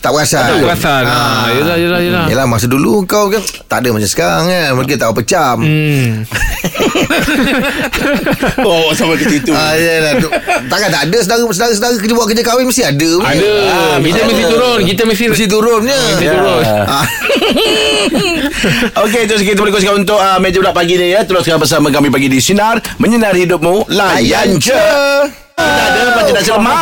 Tak 0.00 0.10
perasan 0.10 0.40
Tak 0.42 0.64
perasan. 0.64 1.04
Ah, 1.04 1.52
yelah, 1.52 1.76
yelah, 1.76 2.00
yelah. 2.00 2.24
Yelah 2.26 2.44
masa 2.44 2.64
dulu 2.64 3.04
kau 3.04 3.28
kan 3.28 3.44
Tak 3.68 3.84
ada 3.84 3.92
macam 3.92 4.08
sekarang 4.08 4.44
kan 4.46 4.68
Mereka 4.74 4.96
tak 4.96 5.12
apa 5.12 5.20
cam 5.22 5.60
Hmm. 5.60 6.24
Oh 8.62 8.92
sama 8.92 9.12
ke 9.14 9.28
situ 9.28 9.52
Ah, 9.52 9.76
yelah, 9.76 10.16
tu. 10.16 10.28
Takkan 10.66 10.88
tak 10.88 11.02
ada 11.04 11.18
Saudara-saudara 11.20 11.94
kerja 11.94 12.14
buat 12.14 12.26
kerja 12.26 12.42
kahwin 12.42 12.64
Mesti 12.64 12.82
ada. 12.82 13.10
Ada. 13.20 13.50
Ah, 13.68 13.96
kita 13.98 14.20
mesti 14.24 14.44
turun. 14.46 14.78
Kita 14.82 15.02
mesti 15.04 15.24
Mesti 15.28 15.46
turunnya 15.46 15.98
Mesti 16.10 16.26
turun. 16.26 16.62
Okey, 19.00 19.22
terus 19.24 19.42
kita 19.42 19.56
boleh 19.56 19.70
kongsikan 19.70 19.96
untuk 19.98 20.16
uh, 20.16 20.36
meja 20.38 20.58
budak 20.58 20.72
pagi 20.72 20.96
ni 20.96 21.10
ya. 21.10 21.22
Teruskan 21.22 21.56
bersama 21.56 21.88
kami 21.88 22.08
pagi 22.08 22.26
di 22.26 22.38
Sinar. 22.38 22.80
Menyinar 22.96 23.32
hidupmu. 23.32 23.88
Layan 23.90 24.56
je. 24.56 24.72
Kita 25.54 25.64
ada 25.86 26.12
Pakcik 26.14 26.34
Nasir 26.34 26.54
Lemak. 26.56 26.76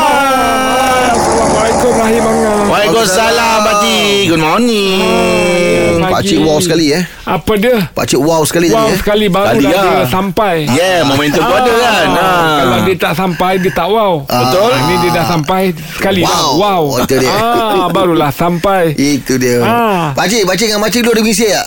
Assalamualaikum 1.09 1.93
Rahim 1.95 2.25
Angah 2.25 2.58
Waalaikumsalam 2.79 3.59
Pakcik. 3.61 4.23
Good 4.31 4.39
morning. 4.39 5.99
Pagi. 5.99 6.15
Pakcik 6.15 6.39
wow 6.41 6.59
sekali 6.59 6.95
eh 6.95 7.03
Apa 7.27 7.53
dia? 7.55 7.91
Pakcik 7.91 8.23
wow 8.23 8.47
sekali 8.47 8.71
Wow 8.71 8.79
tadi 8.81 8.87
eh 8.87 8.97
sekali 8.97 9.27
baru 9.27 9.51
Tadi 9.51 9.65
lah 9.65 9.73
lah. 9.75 9.83
dia 9.85 10.07
sampai 10.07 10.57
Yeah, 10.71 11.03
momentum 11.03 11.43
tu 11.43 11.51
ada 11.53 11.73
kan. 11.75 12.07
Ha. 12.09 12.29
Kalau 12.57 12.79
dia 12.81 12.95
tak 12.97 13.13
sampai 13.13 13.53
Dia 13.59 13.73
tak 13.73 13.89
wow 13.89 14.23
Betul. 14.23 14.71
Ini 14.79 14.95
dia 14.97 15.11
dah 15.13 15.27
sampai 15.27 15.63
Sekali 15.75 16.21
Wow. 16.23 16.31
dah 16.31 16.47
Wow 16.55 16.83
Oh, 16.89 16.99
itu 17.03 17.15
dia. 17.19 17.31
ah, 17.35 17.87
Barulah 17.91 18.31
sampai 18.31 18.95
Itu 18.95 19.35
dia 19.37 19.59
Ah. 19.61 20.15
Pakcik 20.15 20.47
Pakcik 20.47 20.71
dengan 20.71 20.81
makcik 20.81 21.03
dulu 21.03 21.13
ada 21.13 21.21
mengisi 21.21 21.51
tak 21.51 21.67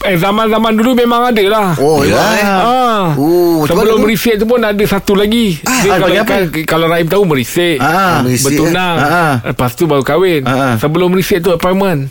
Eh 0.00 0.14
zaman-zaman 0.14 0.72
dulu 0.72 0.94
memang 0.94 1.26
ada 1.26 1.42
lah 1.44 1.68
Oh 1.74 2.00
memang 2.00 2.30
eh 2.32 2.46
Ah. 2.46 3.02
Oh, 3.14 3.66
Sebelum 3.66 3.98
merisik 4.00 4.38
tu 4.38 4.46
pun 4.46 4.58
ada 4.58 4.78
satu 4.80 5.12
lagi. 5.12 5.58
Ah, 5.62 5.80
Dia 5.80 5.90
bagi 5.92 5.98
kalau, 5.98 6.14
apa? 6.16 6.30
kan, 6.30 6.42
kalau 6.64 6.86
Raim 6.86 7.06
tahu 7.06 7.22
merisik. 7.24 7.78
Ah, 7.78 8.22
merisik, 8.22 8.54
Bertunang. 8.54 8.94
eh? 8.96 9.02
Ah, 9.02 9.14
ah. 9.14 9.32
Lepas 9.44 9.74
tu 9.74 9.84
baru 9.84 10.02
kahwin. 10.02 10.42
Ah, 10.42 10.50
ah. 10.50 10.74
Sebelum 10.76 11.10
merisik 11.10 11.40
tu 11.40 11.50
appointment. 11.50 12.10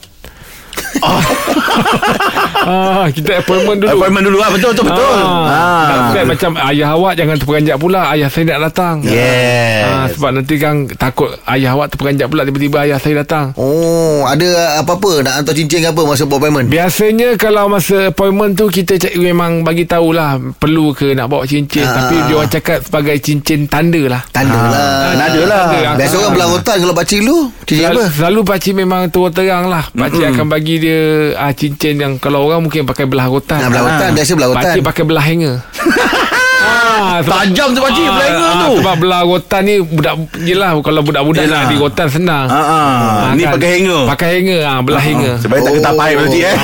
ah, 2.67 3.05
kita 3.09 3.39
appointment 3.39 3.77
dulu. 3.79 3.89
Appointment 3.93 4.23
dulu 4.25 4.37
lah 4.37 4.49
Betul 4.51 4.69
betul 4.73 4.85
betul 4.87 5.05
Ah. 5.07 6.13
Ah. 6.13 6.23
Macam 6.25 6.51
ayah 6.67 6.89
awak 6.93 7.13
jangan 7.15 7.35
terperanjat 7.37 7.77
pula 7.77 8.01
Ayah 8.09 8.27
saya 8.27 8.43
nak 8.49 8.59
datang 8.67 8.95
Yes 9.05 9.83
ah, 9.85 10.05
Sebab 10.09 10.29
nanti 10.33 10.55
kan 10.57 10.75
Takut 10.89 11.29
ayah 11.47 11.73
awak 11.73 11.93
terperanjat 11.93 12.27
pula 12.27 12.41
Tiba-tiba 12.43 12.77
ayah 12.83 12.97
saya 12.97 13.21
datang 13.21 13.53
Oh 13.55 14.25
Ada 14.25 14.81
apa-apa 14.81 15.23
Nak 15.23 15.33
hantar 15.35 15.53
cincin 15.53 15.79
ke 15.81 15.89
apa 15.89 16.01
Masa 16.03 16.23
buat 16.25 16.39
appointment 16.39 16.67
Biasanya 16.67 17.29
kalau 17.37 17.67
masa 17.67 18.11
appointment 18.11 18.53
tu 18.53 18.67
kita 18.67 18.97
memang 19.17 19.61
bagi 19.61 19.83
tahulah 19.83 20.37
perlu 20.53 20.91
ke 20.91 21.13
nak 21.13 21.27
bawa 21.27 21.43
cincin 21.43 21.85
Ah. 21.87 22.03
tapi 22.03 22.15
dia 22.25 22.35
orang 22.35 22.51
cakap 22.51 22.79
sebagai 22.81 23.15
cincin 23.19 23.63
tanda 23.65 24.01
lah. 24.07 24.21
Tanda 24.29 24.57
lah 24.57 24.81
Ah, 25.13 25.13
lah. 25.15 25.63
Tanda. 25.71 25.95
Biasa 25.95 26.15
orang 26.17 26.31
belah 26.33 26.47
rotan 26.49 26.75
Kalau 26.79 26.93
pakcik 26.93 27.19
dulu 27.21 27.39
Cincin 27.63 27.85
Selalu, 27.85 27.99
apa 27.99 28.11
selalu 28.11 28.39
pakcik 28.43 28.73
memang 28.75 29.01
terang 29.07 29.65
lah 29.67 29.83
Pakcik 29.89 30.19
mm-hmm. 30.19 30.35
akan 30.35 30.45
bagi 30.47 30.75
dia 30.77 30.86
ah, 31.33 31.51
cincin 31.51 31.95
yang 31.95 32.13
Kalau 32.17 32.43
orang 32.43 32.61
mungkin 32.61 32.83
pakai 32.83 33.03
belah 33.03 33.25
rotan 33.25 33.57
Nah, 33.57 33.69
belah 33.69 33.83
rotan 33.85 34.09
Biasa 34.11 34.31
belah 34.33 34.49
rotan 34.49 34.63
Pakcik 34.63 34.83
pakai 34.83 35.03
belah 35.03 35.23
hanger. 35.23 35.55
Ah, 36.57 37.21
sebab, 37.21 37.37
Tajam 37.45 37.69
tu 37.71 37.79
pakcik 37.79 38.01
Belah 38.03 38.25
hanger 38.25 38.51
tu. 38.57 38.71
Sebab 38.81 38.95
belah 38.97 39.21
rotan 39.23 39.61
ni 39.61 39.75
budak 39.79 40.13
Yelah 40.41 40.73
kalau 40.81 41.01
budak-budak 41.01 41.45
Yelah. 41.45 41.63
nak 41.63 41.69
di 41.69 41.77
rotan 41.77 42.07
senang. 42.09 42.45
Ah, 42.49 42.57
ah. 42.57 43.31
Ni 43.31 43.45
pakai 43.45 43.69
hanger. 43.77 44.01
Pakai 44.09 44.29
hanger 44.35 44.61
ah, 44.65 44.79
Belah 44.81 44.99
hanger. 44.99 45.35
Sebab 45.37 45.55
tak 45.55 45.71
ketak 45.71 45.93
pahit 45.93 46.15
berarti 46.17 46.39
eh. 46.43 46.55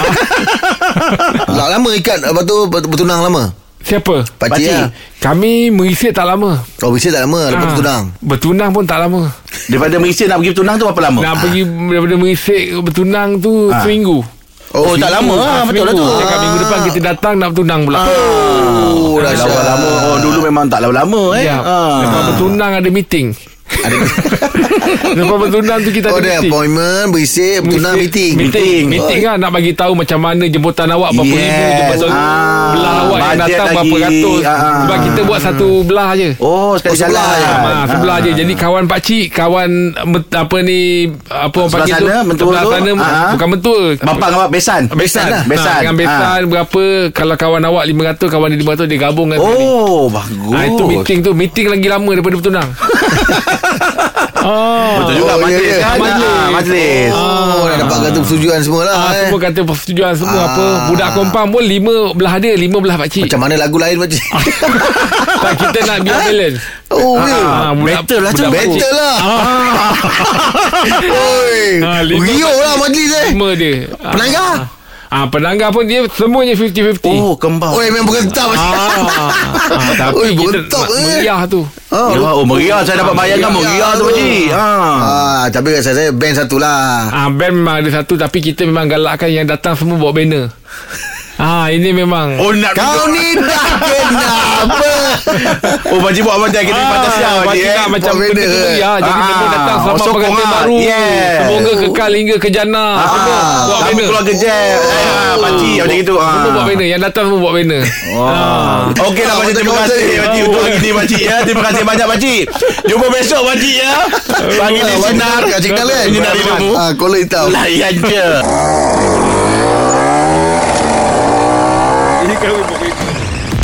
Lah 1.55 1.67
lama 1.69 1.89
ikat 1.93 2.17
Lepas 2.19 2.43
tu 2.43 2.55
ber- 2.67 2.83
bertunang 2.83 3.21
lama 3.21 3.62
Siapa? 3.83 4.23
Pakcik 4.33 4.63
Pakcik. 4.63 4.71
lah 4.71 4.87
Kami 5.19 5.67
merisik 5.69 6.11
tak 6.11 6.23
lama 6.23 6.63
Oh 6.79 6.89
bisa 6.89 7.11
tak 7.11 7.27
lama 7.27 7.41
Lepas 7.45 7.59
Ah, 7.59 7.67
bertunang 7.67 8.03
Bertunang 8.19 8.69
pun 8.71 8.83
tak 8.83 8.97
lama 8.97 9.21
Daripada 9.67 9.95
Malaysia 9.97 10.23
nak 10.25 10.39
pergi 10.39 10.51
bertunang 10.51 10.75
tu 10.75 10.85
berapa 10.87 11.01
lama? 11.03 11.19
Nak 11.19 11.35
pergi 11.37 11.61
daripada 11.63 12.15
merisik 12.15 12.63
bertunang 12.79 13.29
tu 13.37 13.51
Ah. 13.67 13.83
seminggu 13.83 14.23
Oh, 14.73 14.97
tak 14.97 15.13
lama 15.13 15.37
ah, 15.37 15.61
betul 15.69 15.85
lah 15.85 15.93
tu. 15.93 16.01
Seminggu. 16.01 16.17
Cakap 16.17 16.37
minggu 16.41 16.57
depan 16.57 16.79
kita 16.81 16.99
datang 17.05 17.33
nak 17.37 17.53
bertunang 17.53 17.85
pula. 17.85 18.09
Oh 18.09 19.21
Dah 19.21 19.29
dahsyat. 19.29 19.65
lama. 19.69 19.91
Oh, 20.03 20.17
dulu 20.17 20.39
memang 20.41 20.65
tak 20.65 20.81
lama-lama 20.81 21.37
eh. 21.37 21.45
Ya. 21.45 21.61
Ah. 21.61 22.01
Lepas 22.01 22.21
bertunang 22.33 22.71
ada 22.73 22.89
meeting. 22.89 23.37
Lepas 25.13 25.37
bertunang 25.39 25.79
tu 25.79 25.89
kita 25.89 26.07
Oh 26.09 26.17
ada 26.17 26.23
dia 26.23 26.33
meeting. 26.35 26.49
appointment 26.49 27.05
Berisik 27.09 27.57
Bertunang 27.61 27.95
meeting 27.95 28.31
Meeting 28.35 28.83
Meeting 28.87 29.19
kan 29.21 29.37
nak 29.37 29.51
bagi 29.51 29.71
tahu 29.71 29.93
macam 29.93 30.19
mana 30.19 30.43
jemputan 30.45 30.87
awak 30.89 31.11
berapa 31.11 31.29
Yes. 31.29 31.43
ribu 31.43 31.71
jemputan 31.75 32.09
Ah, 32.13 32.69
belah 32.71 32.93
awak 33.03 33.17
yang 33.19 33.39
datang 33.39 33.67
lagi. 33.67 33.75
berapa 33.75 33.95
ratus. 34.03 34.41
Ah, 34.43 34.53
ah. 34.53 34.75
Sebab 34.83 34.97
kita 35.03 35.19
buat 35.23 35.39
satu 35.39 35.67
belah 35.83 36.09
je. 36.13 36.29
Oh, 36.37 36.73
sekali 36.75 36.93
Oh, 36.93 36.97
sebelah 36.99 37.29
je. 37.31 37.45
Ha, 37.45 37.71
sebelah 37.87 38.17
je 38.19 38.31
Jadi 38.33 38.53
kawan 38.53 38.83
pak 38.85 38.99
cik 39.01 39.25
Kawan 39.31 39.69
Apa 40.31 40.57
ni 40.59 40.79
Apa 41.25 41.57
orang 41.57 41.71
panggil 41.71 41.93
tu 41.95 42.07
mentua 42.23 42.45
Sebelah 42.45 42.61
tu? 42.61 42.71
sana 42.71 42.91
Ah. 42.95 43.31
Bukan 43.33 43.47
mentua 43.49 43.79
Bapak 43.95 44.13
dengan 44.23 44.37
bapak 44.37 44.49
besan. 44.51 44.81
Besan 44.89 45.25
lah. 45.27 45.43
Besan. 45.43 45.79
Dengan 45.79 45.95
besan 45.97 46.39
berapa 46.47 46.83
Kalau 47.11 47.35
kawan 47.35 47.63
awak 47.63 47.83
500 47.85 48.27
Kawan 48.27 48.47
dia 48.49 48.59
500 48.59 48.85
Dia 48.85 48.99
gabung 48.99 49.27
dengan. 49.27 49.41
Oh, 49.43 50.07
bagus. 50.07 50.49
ha, 50.49 50.65
Itu 50.65 50.83
meeting 50.85 51.19
tu 51.19 51.31
Meeting 51.33 51.67
lagi 51.67 51.87
lama 51.87 52.09
Daripada 52.09 52.35
bertunang 52.35 52.69
oh. 54.45 54.91
Betul 54.99 55.13
juga 55.17 55.33
Oh, 55.33 55.39
majlis 55.39 55.63
ya, 55.63 55.73
ya. 55.73 55.79
kan? 55.81 55.97
Majlis. 55.97 56.29
Ah, 56.29 56.47
Majlis. 56.49 57.09
Oh 57.11 57.63
dah 57.63 57.77
dapat 57.79 57.97
kata 58.03 58.17
persetujuan 58.19 58.59
semua 58.59 58.81
lah 58.83 58.93
Ah, 58.93 59.09
eh. 59.09 59.19
semua 59.23 59.39
kata 59.41 59.59
persetujuan 59.61 60.13
semua 60.13 60.37
Ah. 60.37 60.47
apa 60.47 60.65
budak 60.87 61.09
kompang 61.13 61.47
pun 61.49 61.63
lima 61.63 61.95
belah 62.11 62.35
dia 62.37 62.53
lima 62.53 62.77
belah 62.77 62.95
pak 62.95 63.09
cik 63.09 63.23
Macam 63.25 63.39
mana 63.41 63.55
lagu 63.57 63.77
lain 63.77 63.95
pakcik 63.97 64.25
tak 65.43 65.53
kita 65.57 65.79
nak 65.83 65.97
biar 66.01 66.17
balance 66.21 66.59
Oh 66.89 67.17
Ah, 67.17 67.71
budak- 67.71 68.03
better 68.03 68.19
lah 68.19 68.31
budak 68.31 68.51
cik. 68.51 68.69
Better 68.73 68.91
lah 68.91 69.15
Oi 71.03 71.61
Ah, 71.81 72.01
lima- 72.01 72.23
Riuh 72.23 72.55
lah 72.57 72.73
majlis 72.77 73.09
eh 73.11 73.25
lima 73.31 73.49
dia 73.53 73.75
Penanggar? 73.95 74.53
ah, 74.53 74.57
penanggar 75.27 75.69
pun 75.69 75.85
dia 75.85 76.01
semuanya 76.09 76.53
50-50 76.53 77.05
Oh, 77.05 77.33
kembar. 77.33 77.69
Oi 77.71 77.87
memang 77.87 78.09
berentak 78.09 78.49
Ah, 78.49 79.29
ah, 79.69 79.91
tapi 79.93 80.17
Oi, 80.19 80.31
kita 80.33 80.79
eh. 80.79 80.85
meriah 80.99 81.45
tu 81.45 81.61
Oh, 81.87 82.09
Ya, 82.09 82.19
oh, 82.25 82.41
meriah. 82.43 82.81
Saya 82.81 82.99
dapat 82.99 83.13
bayangkan 83.15 83.51
meriah 83.51 83.93
tu, 83.93 84.05
Pakcik. 84.07 84.49
Ha. 84.49 84.65
Ah, 84.97 85.43
tapi 85.47 85.67
rasa 85.71 85.91
saya 85.91 86.09
band 86.09 86.35
satu 86.35 86.57
lah. 86.57 87.07
ah, 87.07 87.29
Band 87.29 87.53
memang 87.55 87.75
ada 87.79 87.89
satu 87.93 88.13
Tapi 88.15 88.41
kita 88.41 88.63
memang 88.63 88.87
galakkan 88.87 89.27
Yang 89.27 89.53
datang 89.53 89.73
semua 89.73 89.97
bawa 89.97 90.11
banner 90.11 90.49
Ah 91.35 91.65
ini 91.67 91.89
memang 91.91 92.37
Oh, 92.37 92.49
nak 92.51 92.73
Kau 92.73 93.05
ni 93.07 93.33
dah 93.35 93.67
kenapa? 93.79 94.92
Oh, 95.85 95.99
Pakcik 95.99 96.21
buat 96.21 96.37
macam 96.37 96.61
kita 96.61 96.75
Ah, 96.75 96.89
fantasi 96.89 97.19
lah, 97.19 97.33
Pakcik. 97.43 97.63
Eh. 97.63 97.73
nak 97.73 97.87
macam 97.89 98.13
Buat 98.13 98.27
benda. 98.27 98.43
tu 98.43 98.59
ya. 98.73 98.91
Jadi 98.95 99.11
Ah, 99.13 99.27
semua 99.27 99.47
datang 99.47 99.75
oh, 99.75 99.83
sama 99.83 99.97
sokong 99.99 100.13
pengantin 100.15 100.43
lah. 100.43 100.51
baru. 100.55 100.77
Semoga 101.35 101.71
kekal 101.79 102.11
hingga 102.13 102.35
ke 102.37 102.49
jannah. 102.49 102.93
Semua 102.95 103.13
Ah, 103.13 103.29
buat 103.63 103.79
Sama 103.79 103.87
banner. 103.87 104.05
keluarga 104.05 104.33
Jeb. 104.33 104.79
Ah, 104.79 105.35
Pakcik 105.39 105.73
macam 105.79 105.97
itu. 105.97 106.13
Ah. 106.15 106.25
Semua 106.33 106.49
buat 106.49 106.65
banner. 106.65 106.87
Yang 106.87 107.01
datang 107.03 107.23
semua 107.25 107.39
buat 107.39 107.53
banner. 107.53 107.83
Ah. 108.13 108.79
Okey 109.03 109.23
lah 109.23 109.33
Ah, 109.33 109.37
Pakcik 109.39 109.55
Terima 109.55 109.73
kasih. 109.79 110.01
Pakcik 110.15 110.41
Untuk 110.43 110.61
hari 110.61 110.77
ni 110.77 110.89
Pakcik 110.91 111.21
ya 111.21 111.35
Terima 111.43 111.61
kasih 111.63 111.83
banyak 111.83 112.07
Pakcik 112.07 112.41
Jumpa 112.83 113.07
besok 113.09 113.41
Pakcik 113.43 113.75
ya 113.75 113.93
Pagi 114.53 114.79
di 114.79 114.95
Sinar 114.99 115.41
Kat 115.43 115.59
kan? 115.63 115.85
Ini 116.03 116.19
dari 116.19 116.41
kamu 116.41 116.69
Ah, 116.73 116.91
kola 116.93 117.17
hitam. 117.17 117.45
Layan 117.49 117.93
je 117.95 118.27